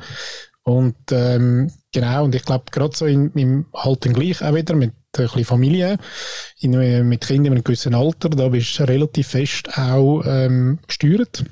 [0.64, 4.76] Und ähm, genau, und ich glaube, gerade so in, im halt dann gleich auch wieder
[4.76, 5.98] mit ein bisschen Familie,
[6.60, 11.44] in, mit Kindern in einem gewissen Alter, da bist du relativ fest auch ähm, gesteuert.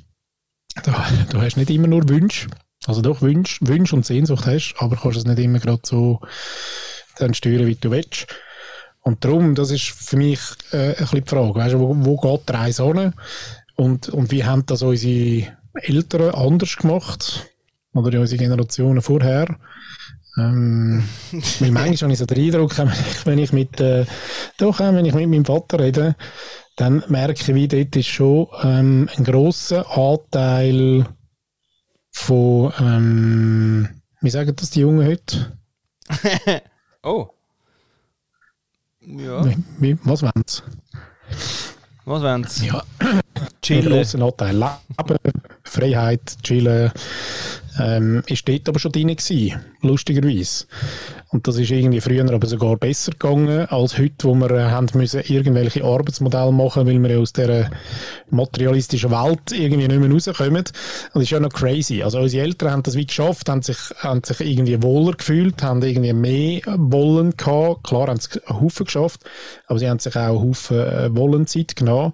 [0.84, 2.48] Da, du hast nicht immer nur Wünsche,
[2.86, 6.20] also doch Wünsche, Wünsche und Sehnsucht hast, aber kannst es nicht immer gerade so
[7.20, 8.28] dann steuern, wie du willst.
[9.02, 10.40] Und darum, das ist für mich
[10.72, 13.14] äh, ein bisschen die Frage, weißt wo, wo geht die Reise hin?
[13.76, 17.48] Und, und wie haben das unsere Eltern anders gemacht?
[17.94, 19.48] Oder unsere Generationen vorher?
[20.38, 21.04] Ähm,
[21.60, 22.76] weil manchmal habe ich so den Eindruck,
[23.26, 24.06] wenn ich- mit, äh,
[24.58, 26.16] doch, auch wenn ich mit meinem Vater rede,
[26.76, 31.06] dann merke ich, wie dort ist schon ähm, ein grosser Anteil
[32.12, 33.90] von, ähm,
[34.22, 35.58] wie sagen das die Jungen heute?
[37.08, 37.30] Oh.
[39.00, 39.46] Ja.
[39.80, 40.62] Wie, was wollen sie?
[42.04, 42.68] Was wollen sie?
[42.68, 43.22] Ja, einen
[43.62, 43.94] Chillen.
[43.94, 46.92] grossen Anteil Leben, Freiheit, Chillen,
[47.80, 50.66] ähm, ist dort aber schon drin gewesen, lustigerweise.
[51.30, 54.88] Und das ist irgendwie früher aber sogar besser gegangen als heute, wo wir äh, haben
[54.94, 57.70] müssen irgendwelche Arbeitsmodelle machen, weil wir ja aus dieser
[58.30, 60.58] materialistischen Welt irgendwie nicht mehr rauskommen.
[60.58, 60.74] Und
[61.14, 62.02] das ist ja noch crazy.
[62.02, 65.82] Also unsere Eltern haben das wie geschafft, haben sich, haben sich irgendwie wohler gefühlt, haben
[65.84, 67.84] irgendwie mehr Wollen gehabt.
[67.84, 69.22] Klar haben sie einen Haufen geschafft,
[69.68, 72.14] aber sie haben sich auch einen Haufen äh, Wollenzeit genommen.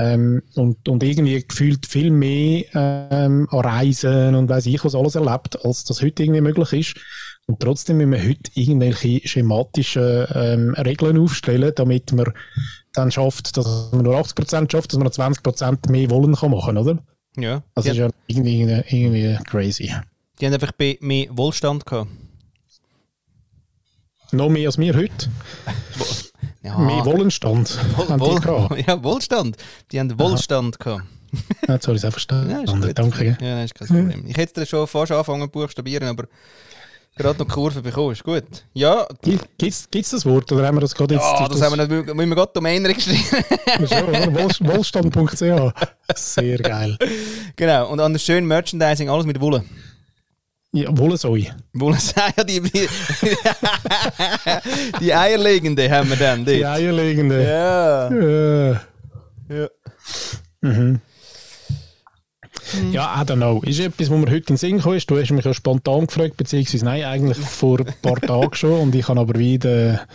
[0.00, 5.16] Ähm, und, und irgendwie gefühlt viel mehr ähm, an Reisen und weiß ich was alles
[5.16, 7.00] erlebt, als das heute irgendwie möglich ist.
[7.46, 12.32] Und trotzdem müssen wir heute irgendwelche schematischen ähm, Regeln aufstellen, damit man
[12.92, 16.78] dann schafft, dass man nur 80% schafft, dass man noch 20% mehr Wollen kann machen,
[16.78, 16.98] oder?
[17.36, 17.64] Ja.
[17.74, 19.92] Das ist ja irgendwie, irgendwie, crazy.
[20.40, 22.10] die haben einfach mehr Wohlstand gehabt.
[24.30, 25.28] Noch mehr als wir heute.
[26.62, 26.76] Ja.
[26.78, 28.70] Mehr Wollenstand Wohl, gehabt.
[28.70, 29.56] Wohl, ja, Wohlstand.
[29.92, 31.04] Die haben Wohlstand gehabt.
[31.66, 32.50] Ja, jetzt habe ich es auch verstanden.
[32.50, 32.92] Ja.
[32.92, 33.36] Danke.
[33.40, 34.24] Ja, ist kein Problem.
[34.26, 36.24] Ich hätte schon fast angefangen zu buchstabieren, aber
[37.16, 38.12] gerade noch Kurve bekommen.
[38.12, 38.64] Ist gut.
[38.72, 41.24] Ja, Gibt es das Wort oder haben wir das gerade jetzt?
[41.24, 43.44] ja ist das, haben wir nicht, müssen wir gerade Domain registrieren.
[44.60, 45.74] Wohlstand.ch.
[46.14, 46.96] Sehr geil.
[47.56, 47.90] genau.
[47.90, 49.64] Und an der schönen Merchandising alles mit Wolle.
[50.72, 51.50] Ja, Wollensoi.
[51.72, 52.88] Wolle sagen, ja, die, die,
[55.00, 56.74] die eierlegende haben wir dann Die dort.
[56.76, 57.42] eierlegende.
[57.42, 58.08] Ja.
[58.08, 58.72] Äh.
[59.48, 59.68] ja.
[60.60, 61.00] Mhm.
[62.92, 63.62] Ja, I don't know.
[63.62, 65.10] Ist etwas, wo mir heute in den Sinn gekommen ist.
[65.10, 68.78] Du hast mich ja spontan gefragt, beziehungsweise nein, eigentlich vor ein paar Tagen schon.
[68.80, 70.06] Und ich habe aber wieder, Ja,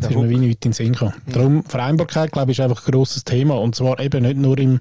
[0.00, 1.14] es ist mir wie nicht in den Sinn gekommen.
[1.26, 3.56] Darum, Vereinbarkeit, glaube ich, ist einfach ein grosses Thema.
[3.58, 4.78] Und zwar eben nicht nur im,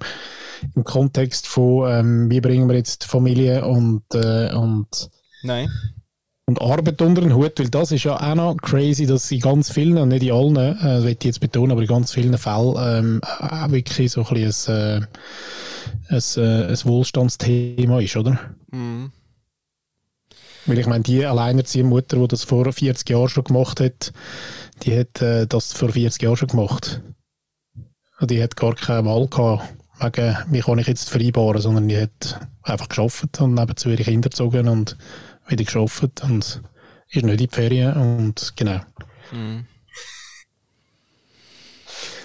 [0.75, 5.09] im Kontext von, ähm, wie bringen wir jetzt Familie und, äh, und
[5.45, 5.69] Nein.
[6.47, 9.71] und Arbeit unter den Hut, weil das ist ja auch noch crazy, dass in ganz
[9.71, 12.75] vielen, nicht in allen, äh, das will ich jetzt betonen, aber in ganz vielen Fällen
[12.77, 15.07] ähm, auch wirklich so ein bisschen ein,
[16.09, 18.39] äh, ein, äh, ein Wohlstandsthema ist, oder?
[18.71, 19.11] Mhm.
[20.65, 24.13] Weil ich meine, die alleinerziehende Mutter, die das vor 40 Jahren schon gemacht hat,
[24.83, 27.01] die hat äh, das vor 40 Jahren schon gemacht.
[28.19, 31.97] Und die hat gar keine Wahl gehabt, wegen, wie kann ich jetzt vereinbaren, sondern die
[31.97, 34.97] hat einfach geschafft und nebenzu ihre Kinder gezogen und
[35.47, 36.61] wieder geschafft und
[37.09, 38.81] ist nicht in die Ferien und genau.
[39.31, 39.65] Mhm.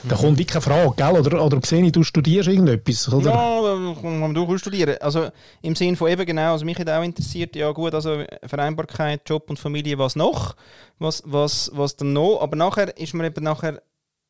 [0.04, 1.20] Da kommt wirklich keine Frage, gell?
[1.20, 3.32] Oder, oder sehe ich, du studierst irgendetwas, oder?
[3.32, 4.96] Ja, kann durchaus studieren.
[5.00, 5.28] Also
[5.60, 9.50] im Sinne von eben genau, also mich hat auch interessiert, ja gut, also Vereinbarkeit, Job
[9.50, 10.56] und Familie, was noch?
[10.98, 12.40] Was, was, was dann noch?
[12.40, 13.82] Aber nachher ist mir eben nachher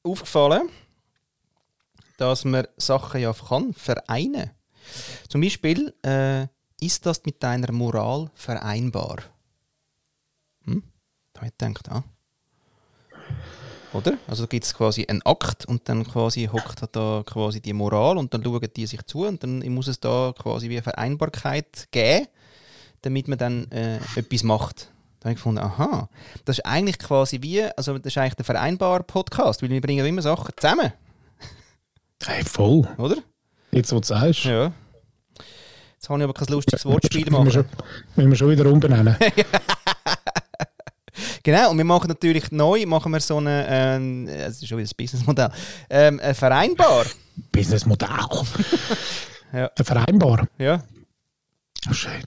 [0.03, 0.69] aufgefallen,
[2.19, 4.51] dass man Sachen ja kann vereinen.
[5.29, 6.47] Zum Beispiel, äh,
[6.81, 9.19] ist das mit deiner Moral vereinbar?
[10.65, 10.83] Hm?
[11.33, 12.05] Da habe ich gedacht, ah.
[13.93, 14.19] Oder?
[14.29, 18.33] Also gibt es quasi einen Akt und dann quasi hockt da quasi die Moral und
[18.33, 22.29] dann schauen die sich zu und dann muss es da quasi wie eine Vereinbarkeit geben,
[23.03, 24.91] damit man dann äh, etwas macht.
[25.19, 26.09] Da habe ich gefunden, aha,
[26.45, 30.07] das ist eigentlich quasi wie, also das ist eigentlich der vereinbare Podcast, weil wir bringen
[30.07, 30.93] immer Sachen zusammen,
[32.25, 32.87] Hey, voll.
[32.99, 33.17] oder?
[33.73, 34.45] Jetzt, wo du sagst.
[34.45, 34.73] Ja.
[36.01, 37.85] Jetzt habe ich aber kein lustiges Wortspiel Müssen wir, schon, machen.
[38.17, 39.17] müssen wir schon wieder umbenennen.
[41.43, 44.87] Genau, und wir machen natürlich neu, machen wir so eine, ähm, es ist schon wieder
[44.87, 45.51] das Businessmodell,
[45.91, 47.05] ähm, ein vereinbar.
[47.53, 48.09] Businessmodell.
[49.53, 49.71] Ja.
[49.77, 50.49] Ein Vereinbar.
[50.59, 50.83] Ja.
[51.91, 52.13] Oh, schön.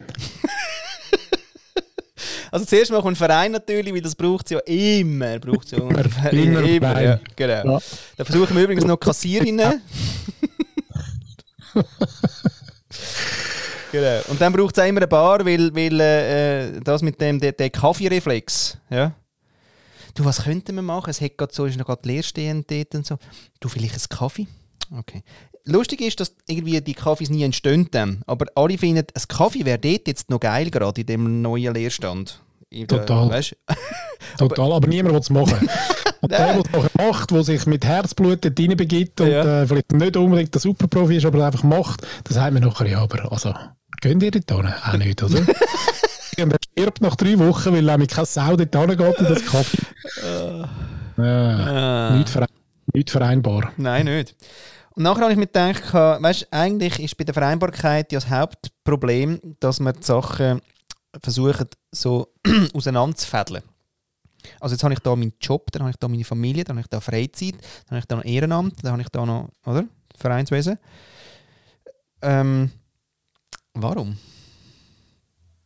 [2.51, 5.39] Also zuerst mal ein Verein natürlich, weil das braucht es ja immer.
[5.39, 5.89] Braucht's ja Immer,
[6.31, 7.03] immer ein Verein.
[7.03, 7.77] ja, genau.
[7.77, 7.79] Ja.
[8.17, 9.81] Da versuchen wir übrigens noch Kassierinnen.
[13.93, 14.19] Genau.
[14.27, 17.53] Und dann braucht es auch immer eine Bar, weil, weil äh, das mit dem der,
[17.53, 19.13] der Kaffeereflex, ja.
[20.15, 21.09] Du, was könnten wir machen?
[21.09, 23.17] Es hat gerade so, ist noch gerade leerstehend dort und so.
[23.59, 24.47] Du, vielleicht einen Kaffee?
[24.95, 25.23] Okay.
[25.65, 28.21] Lustig ist, dass irgendwie die Kaffees nie entstehen dann.
[28.27, 32.41] Aber alle finden, ein Kaffee wäre dort jetzt noch geil, gerade in dem neuen Leerstand.
[32.71, 33.29] Der- Total.
[33.29, 33.55] Weißt?
[34.37, 35.67] Total, aber, niemand will es machen.
[36.21, 39.63] Und der, der es macht, der sich mit Herzblut dort reinbegibt und Ja.
[39.63, 43.01] äh, vielleicht nicht unbedingt der Superprofi ist, aber einfach macht, das haben wir nachher ja.
[43.01, 43.53] Aber also,
[44.03, 44.73] gehen ihr dort hin?
[44.83, 45.39] Auch nicht, oder?
[46.37, 49.85] und er stirbt nach drei Wochen, weil nämlich keine Sau dort hingeht und das Kaffee.
[50.21, 50.69] ja,
[51.15, 52.15] Ah.
[52.17, 52.47] nicht, verein,
[52.93, 53.71] nicht vereinbar.
[53.77, 54.35] Nein, nicht.
[54.95, 59.39] Und nachher habe ich mir gedacht, weißt, eigentlich ist bei der Vereinbarkeit ja das Hauptproblem,
[59.59, 60.61] dass man die Sachen
[61.21, 62.33] versucht, so
[62.73, 63.63] auseinanderzufädeln.
[64.59, 66.81] Also jetzt habe ich da meinen Job, dann habe ich da meine Familie, dann habe
[66.81, 67.53] ich da Freizeit,
[67.87, 69.85] dann habe ich da noch Ehrenamt, dann habe ich da noch, oder?
[70.17, 70.77] Vereinswesen.
[72.21, 72.71] Ähm,
[73.73, 74.17] warum?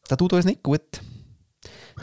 [0.08, 1.02] Das tut uns nicht gut.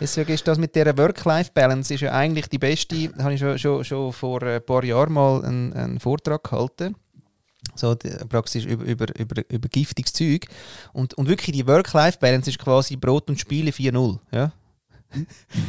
[0.01, 3.09] Deswegen ist das mit dieser Work-Life-Balance ist ja eigentlich die beste.
[3.11, 6.97] Da habe ich schon, schon, schon vor ein paar Jahren mal einen, einen Vortrag gehalten.
[7.77, 10.47] So die, praktisch über, über, über, über giftiges Zeug.
[10.93, 14.53] Und, und wirklich die Work-Life-Balance ist quasi Brot und Spiele 4.0 Ja?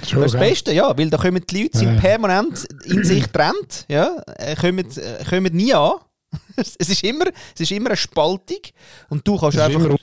[0.07, 0.41] Schon, Das das?
[0.41, 2.01] Beste, ja, weil da kommen die Leute sind Ja.
[2.01, 5.99] permanent in sich getrennt, ja, äh, kommen, äh, kommen nie an.
[6.55, 8.57] es, ist immer, es ist immer eine Spaltung
[9.09, 9.86] und du kannst einfach...
[9.86, 9.97] immer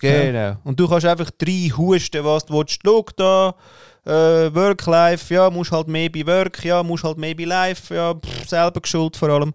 [0.00, 0.56] Genau.
[0.64, 2.78] Und du kannst einfach drei husten, was du willst.
[2.84, 3.54] Schau da,
[4.04, 8.14] äh, Work-Life, ja, musst halt mehr bei Work, ja, musst halt mehr bei Life, ja,
[8.14, 9.54] pff, selber geschuld vor allem.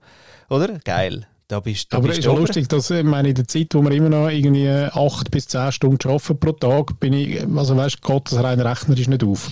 [0.49, 0.79] Oder?
[0.83, 1.27] Geil.
[1.49, 3.81] Da bist, da Aber es ist ja lustig, dass ich meine, in der Zeit, wo
[3.81, 7.99] wir immer noch irgendwie 8 bis 10 Stunden arbeiten pro Tag, bin ich, also weißt
[8.01, 9.51] du, geht das rein rechnerisch nicht auf.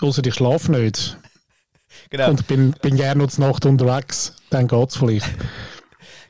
[0.00, 1.18] Außer ich schlafe nicht.
[2.10, 2.30] Genau.
[2.30, 5.26] Und bin, bin gerne noch zur Nacht unterwegs, dann geht es vielleicht.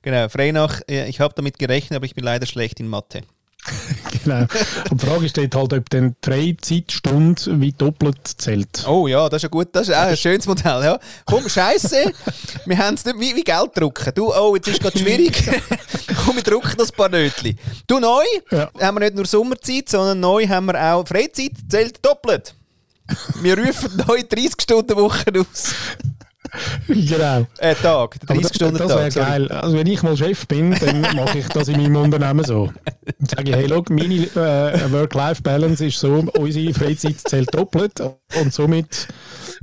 [0.05, 3.23] Genau, frei nach, äh, ich habe damit gerechnet, aber ich bin leider schlecht in Mathe.
[4.23, 4.41] genau.
[4.91, 8.87] Und die Frage steht halt, ob dann die Freizeitstunde wie doppelt zählt.
[8.87, 10.85] Oh ja, das ist ja gut, das ist auch ein schönes Modell.
[10.85, 10.99] Ja.
[11.25, 12.13] Komm, Scheiße,
[12.67, 14.13] wir haben es nicht wie, wie Geld drucken.
[14.15, 15.43] Du, oh, jetzt ist es gerade schwierig.
[16.27, 17.59] Komm, wir drucken das paar Nötchen.
[17.87, 18.71] Du, neu Ja.
[18.83, 22.55] haben wir nicht nur Sommerzeit, sondern neu haben wir auch Freizeit, zählt doppelt.
[23.41, 25.75] Wir rufen neu 30-Stunden-Wochen aus.
[26.89, 27.47] Genau.
[27.59, 29.13] Äh, Tag, Aber das, das wäre 30-Stunden-Tag.
[29.13, 29.27] sorry.
[29.31, 29.49] geil.
[29.53, 32.71] Also wenn ich mal Chef bin, dann mache ich das in meinem Unternehmen so.
[32.85, 38.53] Dann sage ich, hey, look, meine äh, Work-Life-Balance ist so, unsere Freizeit zählt doppelt und
[38.53, 39.09] somit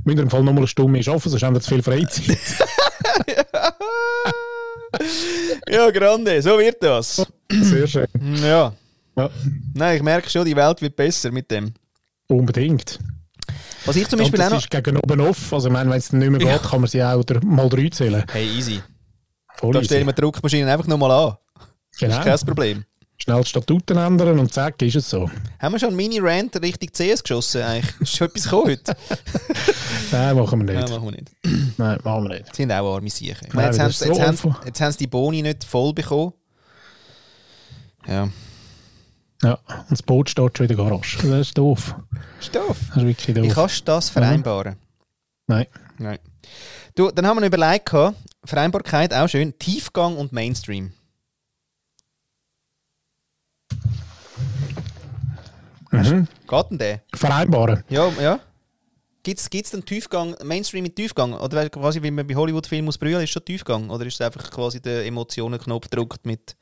[0.04, 2.38] müssen wir im Fall nochmal eine Stunde mehr arbeiten, sonst haben wir zu viel Freizeit.
[5.68, 7.26] Ja, grande, so wird das.
[7.50, 8.06] Sehr schön.
[8.42, 8.72] Ja.
[9.16, 9.30] Ja,
[9.74, 11.72] Nein, ich merke schon, die Welt wird besser mit dem.
[12.28, 12.98] unbedingt.
[13.84, 14.58] Was ich zum Beispiel auch das noch...
[14.60, 15.52] ist gegen oben off.
[15.52, 16.58] Also ich meine, wenn es nicht mehr geht, Ja.
[16.58, 18.24] kann man sie auch mal drei zählen.
[18.30, 18.80] Hey, easy.
[19.56, 21.36] Voll Da stellen wir die Druckmaschine einfach nochmal an.
[21.90, 22.18] Das Genau.
[22.18, 22.84] ist kein Problem.
[23.18, 25.30] Schnell die Statuten ändern und zack, ist es so.
[25.60, 27.94] Haben wir schon einen Mini-Rant Richtung CS geschossen eigentlich?
[28.00, 28.96] Ist schon etwas gekommen heute?
[30.10, 30.90] Nein, machen wir Nein, nicht.
[30.90, 31.78] machen wir nicht.
[31.78, 32.46] Nein, machen wir nicht.
[32.48, 33.46] Das sind auch arme Siechen.
[33.46, 34.66] Ich Nein, meine, jetzt, das haben, so jetzt, haben, offen.
[34.66, 36.32] jetzt haben sie die Boni nicht voll bekommen.
[38.08, 38.28] Ja.
[39.42, 41.18] Ja, und das Boot steht schon in der Garage.
[41.18, 41.96] Das ist doof.
[42.40, 42.78] Stoff.
[42.88, 43.44] Das ist wirklich doof.
[43.44, 44.76] Wie kannst du das vereinbaren?
[45.48, 45.66] Nein.
[45.98, 46.18] Nein.
[46.94, 50.92] Du, dann haben wir überlegt, gehabt, Vereinbarkeit auch schön, Tiefgang und Mainstream.
[55.90, 56.28] Mhm.
[56.48, 57.00] Geht denn der?
[57.14, 57.84] Vereinbaren.
[57.88, 58.40] Ja, ja.
[59.24, 61.34] Gibt es denn Tiefgang, Mainstream mit Tiefgang?
[61.34, 63.88] Oder quasi, wie man bei Hollywood-Filmen muss brüllen, ist schon Tiefgang?
[63.88, 66.56] Oder ist es einfach quasi der Emotionenknopf gedrückt mit...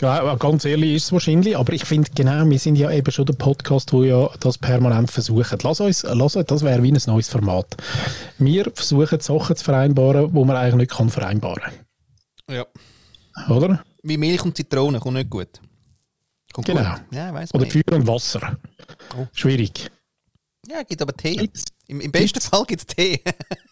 [0.00, 3.26] Ja, ganz ehrlich ist es wahrscheinlich, aber ich finde genau, wir sind ja eben schon
[3.26, 5.58] der Podcast, wo ja das permanent versuchen.
[5.62, 7.74] Lass uns, lass uns das wäre wie ein neues Format.
[8.38, 11.72] Wir versuchen Sachen zu vereinbaren, wo man eigentlich nicht kann vereinbaren
[12.50, 12.66] Ja.
[13.48, 13.84] Oder?
[14.02, 15.60] Wie Milch und Zitrone, kommt nicht gut.
[16.52, 16.80] Kommt Genau.
[16.80, 17.00] gut.
[17.10, 17.66] Ja, Oder.
[17.66, 18.58] Feuer und Wasser.
[19.18, 19.26] Oh.
[19.32, 19.90] Schwierig.
[20.70, 21.36] Ja, gibt aber Tee.
[21.36, 21.64] Gibt's.
[21.86, 23.20] Im, im besten Fall gibt es Tee.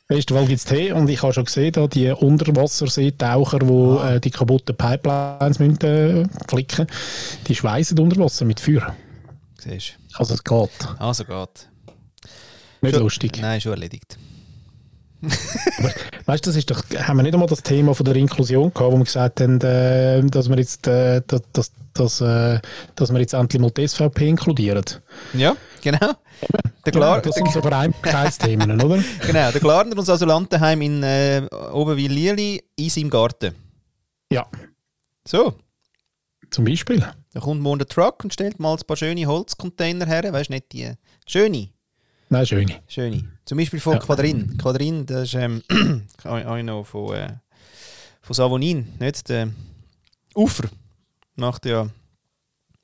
[0.09, 3.67] Im besten Fall gibt es Tee und ich habe schon gesehen, da die Unterwasserseetaucher, die
[3.73, 4.15] Ah.
[4.15, 6.87] äh, die kaputten Pipelines müssen, äh, flicken,
[7.47, 8.95] die schweißen unter Wasser mit Feuer.
[9.59, 10.71] Siehst Also es geht.
[10.99, 11.69] Also geht.
[12.83, 13.39] Nicht Schon- lustig.
[13.41, 14.19] Nein, schon erledigt.
[16.27, 18.93] Weißt du, das ist doch, haben wir nicht einmal das Thema von der Inklusion gehabt,
[18.93, 22.61] wo wir gesagt haben, äh, dass wir jetzt, äh, dass, dass, dass, äh,
[22.97, 24.85] dass wir jetzt endlich mal die SVP inkludieren.
[25.35, 25.99] Ja, genau.
[25.99, 26.13] Der,
[26.85, 29.01] Genau, Glar das der, sind so Vereinbarkeitsthemen, oder?
[29.25, 33.55] genau, der Glarner und das Asylantenheim in äh, Oberwil-Lierli in seinem Garten.
[34.33, 34.47] Ja,
[35.25, 35.55] So,
[36.51, 37.07] zum Beispiel.
[37.33, 40.33] da kommt morgen der Truck und stellt mal ein paar schöne Holzcontainer her.
[40.33, 40.91] Weißt du, nicht die
[41.27, 41.69] schöne.
[42.33, 42.81] Nein, schöne.
[42.89, 43.25] Schöne.
[43.45, 43.99] Zum Beispiel von Ja.
[43.99, 44.57] Quadrin.
[44.57, 45.63] Quadrin, das ist ähm,
[46.65, 47.29] noch von, äh,
[48.23, 49.29] von Savonin, nicht?
[49.29, 49.51] Der
[50.35, 50.69] Ufer
[51.37, 51.89] macht ja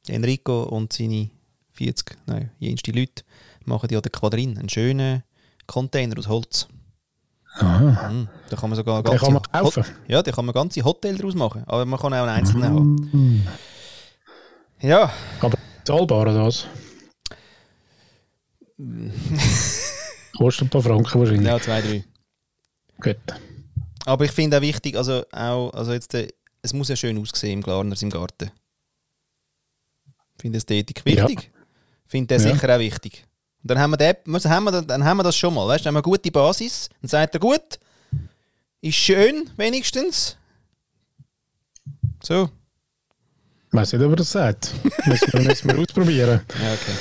[0.07, 1.31] Enrico und seine
[1.73, 3.23] 40, nein, jenste Leute
[3.65, 5.23] machen ja den Quadrin, einen schönen
[5.67, 6.69] Container aus Holz.
[7.55, 8.11] Aha.
[8.11, 8.29] Mhm.
[8.51, 9.85] Da kann man sogar ganze kann man kaufen.
[10.09, 12.95] Ja, da kann man ganze Hotel draus machen, aber man kann auch einen einzelnen haben.
[13.13, 13.47] Mhm.
[14.81, 16.67] Ja, Aber zahlbar oder was?
[20.37, 21.47] Kostet ein paar Franken wahrscheinlich.
[21.47, 22.05] ja, zwei, drei.
[23.01, 23.17] Gut.
[24.05, 26.29] Aber ich finde auch wichtig, also auch, also jetzt, äh,
[26.63, 28.51] es muss ja schön aussehen im Glarners im Garten.
[30.37, 31.51] Ich finde Ästhetik wichtig.
[32.05, 32.55] Ich finde der Ja.
[32.55, 33.25] sicher auch wichtig.
[33.63, 35.67] Und dann haben wir, den, also haben wir, dann haben wir das schon mal.
[35.67, 35.85] Weißt?
[35.85, 36.89] Dann haben wir eine gute Basis.
[37.03, 37.79] Dann sagt er, gut,
[38.81, 40.37] ist schön wenigstens.
[42.23, 42.49] So.
[43.69, 44.73] Ich weiß nicht, ob er das sagt.
[45.07, 46.41] müssen, wir, müssen wir ausprobieren.
[46.63, 46.93] Ja, okay.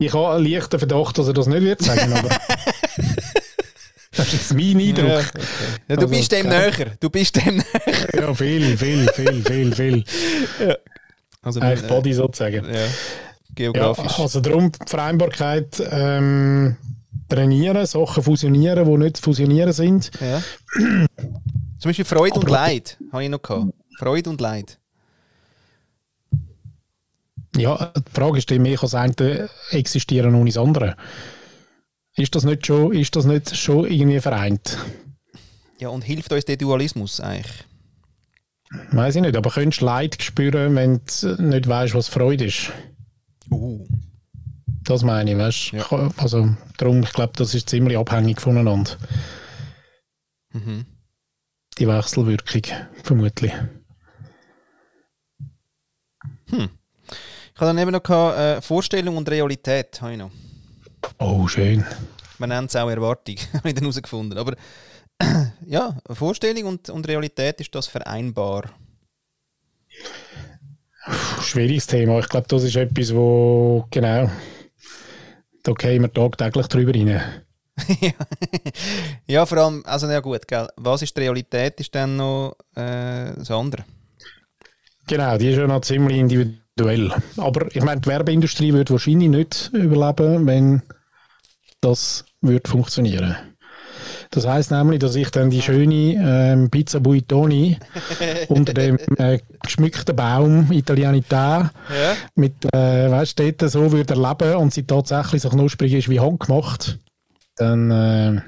[0.00, 2.28] Ich habe einen leichten Verdacht, dass er das nicht wird sagen, aber...
[4.16, 5.08] das ist jetzt mein Eindruck.
[5.08, 5.40] Ja, okay.
[5.88, 6.72] ja, du Also, bist dem näher.
[6.98, 8.08] Du bist dem näher.
[8.20, 10.04] Ja, viel, viel, viel, viel, viel.
[11.42, 12.64] Also, Eigentlich äh, Body sozusagen.
[12.64, 12.86] ja, Ja,
[13.54, 14.18] geografisch.
[14.18, 16.76] also darum die Vereinbarkeit ähm,
[17.28, 20.10] trainieren, Sachen fusionieren, die nicht zu fusionieren sind.
[20.20, 20.42] Ja.
[21.78, 23.72] Zum Beispiel Freude und Aber- Leid habe ich noch gehabt.
[23.98, 24.78] Freude und Leid.
[27.56, 30.96] Ja, die Frage ist, wie kann das eine existieren ohne das andere?
[32.14, 34.78] Ist das nicht schon, ist das nicht schon irgendwie vereint?
[35.78, 37.64] Ja, und hilft uns der Dualismus eigentlich?
[38.92, 42.70] Weiß ich nicht, aber könntest du Leid spüren, wenn du nicht weißt, was Freude ist?
[43.50, 43.84] Uh.
[44.84, 45.84] Das meine ich, weißt Ja.
[45.88, 46.10] du?
[46.18, 48.92] Also, darum, ich glaube, das ist ziemlich abhängig voneinander.
[50.52, 50.86] Mhm.
[51.78, 52.62] Die Wechselwirkung,
[53.02, 53.52] vermutlich.
[57.60, 60.00] Ich habe dann eben noch gehabt, äh, Vorstellung und Realität.
[60.00, 60.30] Habe ich noch.
[61.18, 61.84] Oh, schön.
[62.38, 64.38] Man nennt es auch Erwartung, habe ich dann herausgefunden.
[64.38, 64.54] Aber
[65.66, 68.70] ja, Vorstellung und, und Realität ist das vereinbar.
[71.42, 72.20] Schwieriges Thema.
[72.20, 74.30] Ich glaube, das ist etwas, wo, genau,
[75.62, 77.42] da gehen wir tagtäglich drüber rein.
[79.26, 80.66] ja, vor allem, also ja gut, gell.
[80.76, 83.84] was ist die Realität, ist dann noch äh, das andere.
[85.06, 86.59] Genau, die ist ja noch ziemlich individuell.
[87.36, 90.82] Aber ich meine, die Werbeindustrie würde wahrscheinlich nicht überleben, wenn
[91.80, 93.36] das würde funktionieren.
[94.32, 97.76] Das heißt nämlich, dass ich dann die schöne ähm, Pizza Buitoni
[98.48, 102.16] unter dem äh, geschmückten Baum Italianità ja.
[102.36, 107.00] mit, äh, weißt du, so würde erleben und sie tatsächlich so knusprig ist wie handgemacht,
[107.56, 108.40] dann, äh,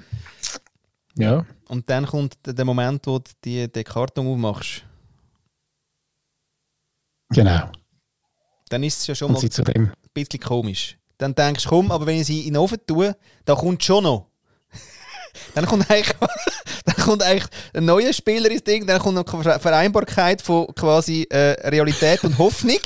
[1.16, 1.44] ja.
[1.68, 4.84] Und dann kommt der Moment, wo du die, den Karton aufmachst.
[7.30, 7.72] Genau.
[8.72, 10.96] Dann ist es ja schon mal ein bisschen komisch.
[11.18, 13.14] Dann denkst du, komm, aber wenn ich sie in den Ofen tue,
[13.44, 14.28] dann kommt schon noch.
[15.54, 16.14] dann kommt eigentlich,
[16.86, 17.44] dann kommt eigentlich
[17.74, 22.78] ein neuer Spieler ins Ding, dann kommt noch Vereinbarkeit von quasi äh, Realität und Hoffnung.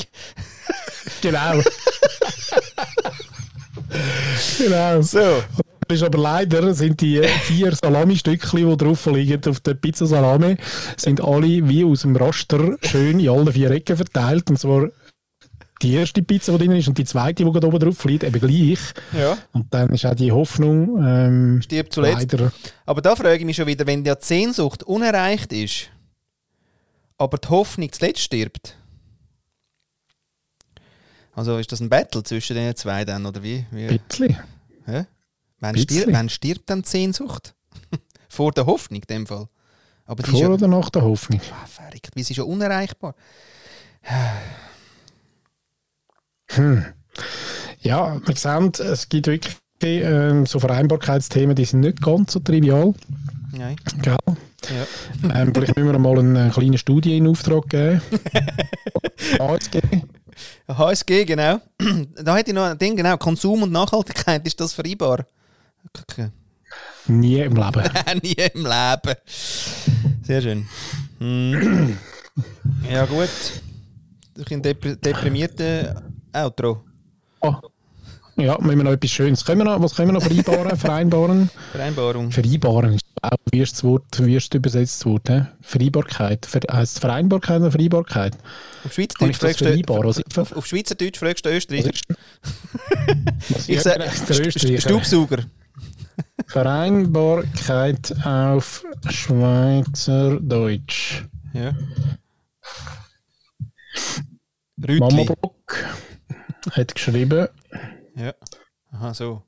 [1.23, 1.63] genau.
[4.59, 5.03] genau.
[5.03, 5.45] So.
[5.89, 10.57] Ist aber leider sind die vier Salami-Stückchen, die drauf liegen auf der Pizza Salami,
[10.97, 14.51] sind alle wie aus dem Raster schön in allen vier Ecken verteilt.
[14.51, 14.89] Und zwar
[15.83, 18.41] die erste Pizza, die drin ist, und die zweite, die gerade oben drauf liegt, eben
[18.41, 18.79] gleich.
[19.13, 19.37] Ja.
[19.53, 21.05] Und dann ist auch die Hoffnung.
[21.05, 22.33] Ähm, Stirbt zuletzt.
[22.33, 22.53] Leider.
[22.87, 25.91] Aber da frage ich mich schon wieder, wenn die Sehnsucht unerreicht ist,
[27.19, 28.77] aber die Hoffnung zuletzt stirbt.
[31.35, 33.67] Also ist das ein Battle zwischen den zwei dann, oder wie?
[33.71, 34.01] wie?
[34.87, 35.07] Ja?
[35.61, 37.55] Wann, stirbt, wann stirbt dann die Sehnsucht?
[38.29, 39.49] Vor der Hoffnung in dem Fall.
[40.07, 41.41] Aber Vor ja, oder nach der Hoffnung?
[41.53, 43.15] Ah, verrückt, wie sie schon unerreichbar.
[46.49, 46.85] Hm.
[47.81, 52.95] Ja, wir sehen, es gibt wirklich ähm, so Vereinbarkeitsthemen, die sind nicht ganz so trivial.
[53.53, 53.77] Nein.
[54.03, 54.17] Gell?
[54.71, 55.33] Ja.
[55.35, 58.01] Ähm, vielleicht müssen wir mal eine kleine Studie in Auftrag geben.
[59.39, 59.81] HSG.
[60.69, 61.61] HSG, genau.
[62.17, 63.17] Da hätte ich noch ein Ding, genau.
[63.17, 65.27] Konsum und Nachhaltigkeit, ist das vereinbar?
[65.99, 66.31] Okay.
[67.07, 67.83] Nie im Leben.
[68.23, 69.15] Nie im Leben.
[70.23, 70.67] Sehr schön.
[71.19, 71.99] Hm.
[72.91, 73.31] Ja, gut.
[74.35, 76.85] Durch einen deprimierten Outro.
[77.41, 77.55] Oh.
[78.39, 79.43] Ja, müssen wir noch etwas Schönes.
[79.45, 80.77] Können wir noch, was können wir noch vereinbaren?
[80.79, 81.49] Vereinbaren?
[81.73, 82.31] Vereinbarung.
[82.31, 85.29] Vereinbaren ist auch wüstes Wort, wüst übersetztes Wort.
[85.29, 85.41] He?
[85.63, 86.45] Vereinbarkeit.
[86.45, 88.37] Ver heißt Vereinbarkeit oder Vereinbarkeit?
[88.85, 89.83] Auf Schweizerdeutsch, fragst du,
[90.43, 91.87] auf, auf Schweizerdeutsch fragst du Österreich.
[93.67, 94.05] ich sage
[94.81, 95.47] Staubsauger.
[96.47, 101.25] Vereinbarkeit auf Schweizerdeutsch.
[101.55, 101.73] Ja.
[104.79, 104.99] Rütli.
[104.99, 105.87] Mama Block
[106.73, 107.49] hat geschrieben.
[108.15, 108.35] Ja.
[108.93, 109.43] Aha, so.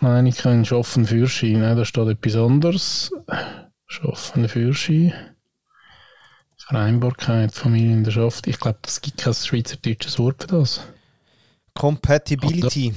[0.00, 1.60] Nein, ich kann Schaffen Führschein.
[1.60, 3.10] Da steht etwas anderes.
[3.86, 5.12] Schaffen Führschein.
[6.56, 8.46] Vereinbarkeit, Familie in der Schaft.
[8.46, 10.82] Ich glaube, es gibt kein schweizerdeutsches Wort für das.
[11.74, 12.92] Compatibility.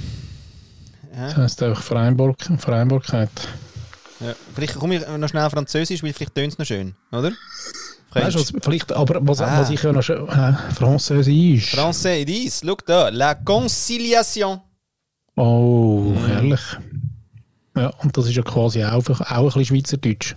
[1.14, 1.26] Ja.
[1.26, 3.30] Das heisst einfach Vereinbar Vereinbarkeit.
[4.20, 4.34] Ja.
[4.54, 7.32] Vielleicht komme ich noch schnell Französisch, weil vielleicht tönt es noch schön, oder?
[8.14, 9.60] Weißt du, vielleicht, aber was, ah.
[9.60, 10.28] was ich ja noch schon.
[10.28, 11.76] Äh, Französisch.
[12.26, 13.08] Dies, schau da.
[13.08, 14.60] La Conciliation.
[15.36, 16.26] Oh, mm.
[16.26, 16.60] herrlich.
[17.74, 20.34] Ja, und das ist ja quasi auch, auch ein bisschen Schweizerdeutsch.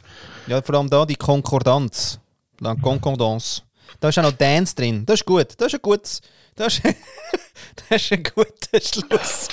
[0.47, 2.19] Ja, vor allem da die Konkordanz.
[2.61, 3.61] La Concordance.
[3.99, 5.05] Da ist auch noch Dance drin.
[5.05, 5.47] Das ist gut.
[5.57, 6.21] Das ist ein gutes.
[6.55, 6.83] Das ist,
[7.89, 9.47] das ist ein guter Schluss.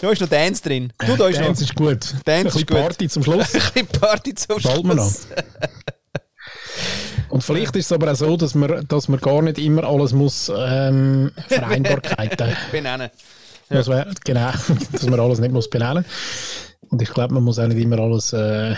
[0.00, 0.92] Da ist noch Dance drin.
[0.98, 2.14] Du, da ist Dance noch, ist gut.
[2.24, 2.76] Dance ist gut.
[2.76, 3.54] Party zum Schluss.
[3.54, 4.84] ein bisschen Party zum Schluss.
[4.84, 5.10] Wir noch.
[7.28, 10.12] Und vielleicht ist es aber auch so, dass man, dass man gar nicht immer alles
[10.12, 13.10] muss ähm, Vereinbarkeiten benennen.
[13.68, 13.76] Ja.
[13.76, 14.50] Das wär, genau,
[14.92, 16.04] dass man alles nicht muss benennen.
[16.88, 18.32] Und ich glaube, man muss auch nicht immer alles.
[18.32, 18.72] Äh,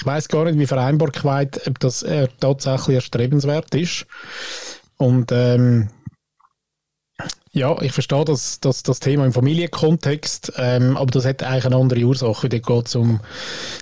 [0.00, 4.06] ich weiß gar nicht, wie Vereinbarkeit, ob das äh, tatsächlich erstrebenswert ist.
[4.96, 5.88] Und ähm,
[7.58, 11.76] ja, ich verstehe das, das, das Thema im Familienkontext, ähm, aber das hat eigentlich eine
[11.76, 12.48] andere Ursache.
[12.48, 13.20] Da geht es um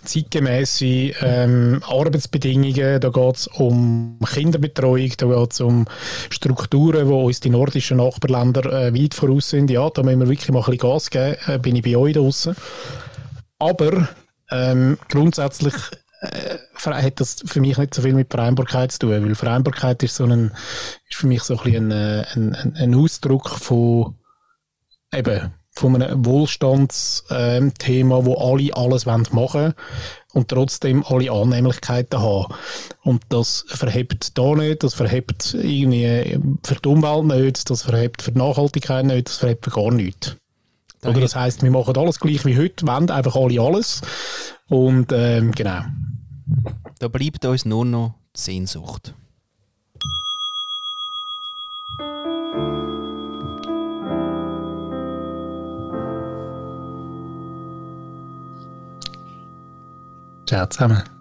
[0.05, 0.85] zeitgemäße
[1.20, 5.87] ähm, Arbeitsbedingungen, da geht es um Kinderbetreuung, da geht es um
[6.31, 9.70] Strukturen, wo uns die nordischen Nachbarländer äh, weit voraus sind.
[9.70, 12.14] Ja, da müssen wir wirklich mal ein bisschen Gas geben, äh, bin ich bei euch
[12.14, 12.57] draußen.
[13.59, 14.09] Aber
[14.51, 15.74] ähm, grundsätzlich
[16.33, 16.59] äh,
[17.03, 20.24] hat das für mich nicht so viel mit Vereinbarkeit zu tun, weil Vereinbarkeit ist so
[20.24, 20.53] ein,
[21.09, 24.14] ist für mich so ein, bisschen ein, ein, ein Ausdruck von
[25.12, 29.74] eben von einem Wohlstandsthema, ähm, wo alle alles machen wollen
[30.33, 32.55] und trotzdem alle Annehmlichkeiten haben.
[33.03, 38.33] Und das verhebt da nicht, das verhebt irgendwie für die Umwelt nicht, das verhebt für
[38.33, 40.37] die Nachhaltigkeit nicht, das verhebt für gar nichts.
[41.05, 44.01] Oder das heißt, wir machen alles gleich wie heute, wollen einfach alle alles.
[44.68, 45.83] Und ähm, genau.
[46.99, 49.14] Da bleibt uns nur noch die Sehnsucht.
[60.47, 61.16] Ciao zusammen.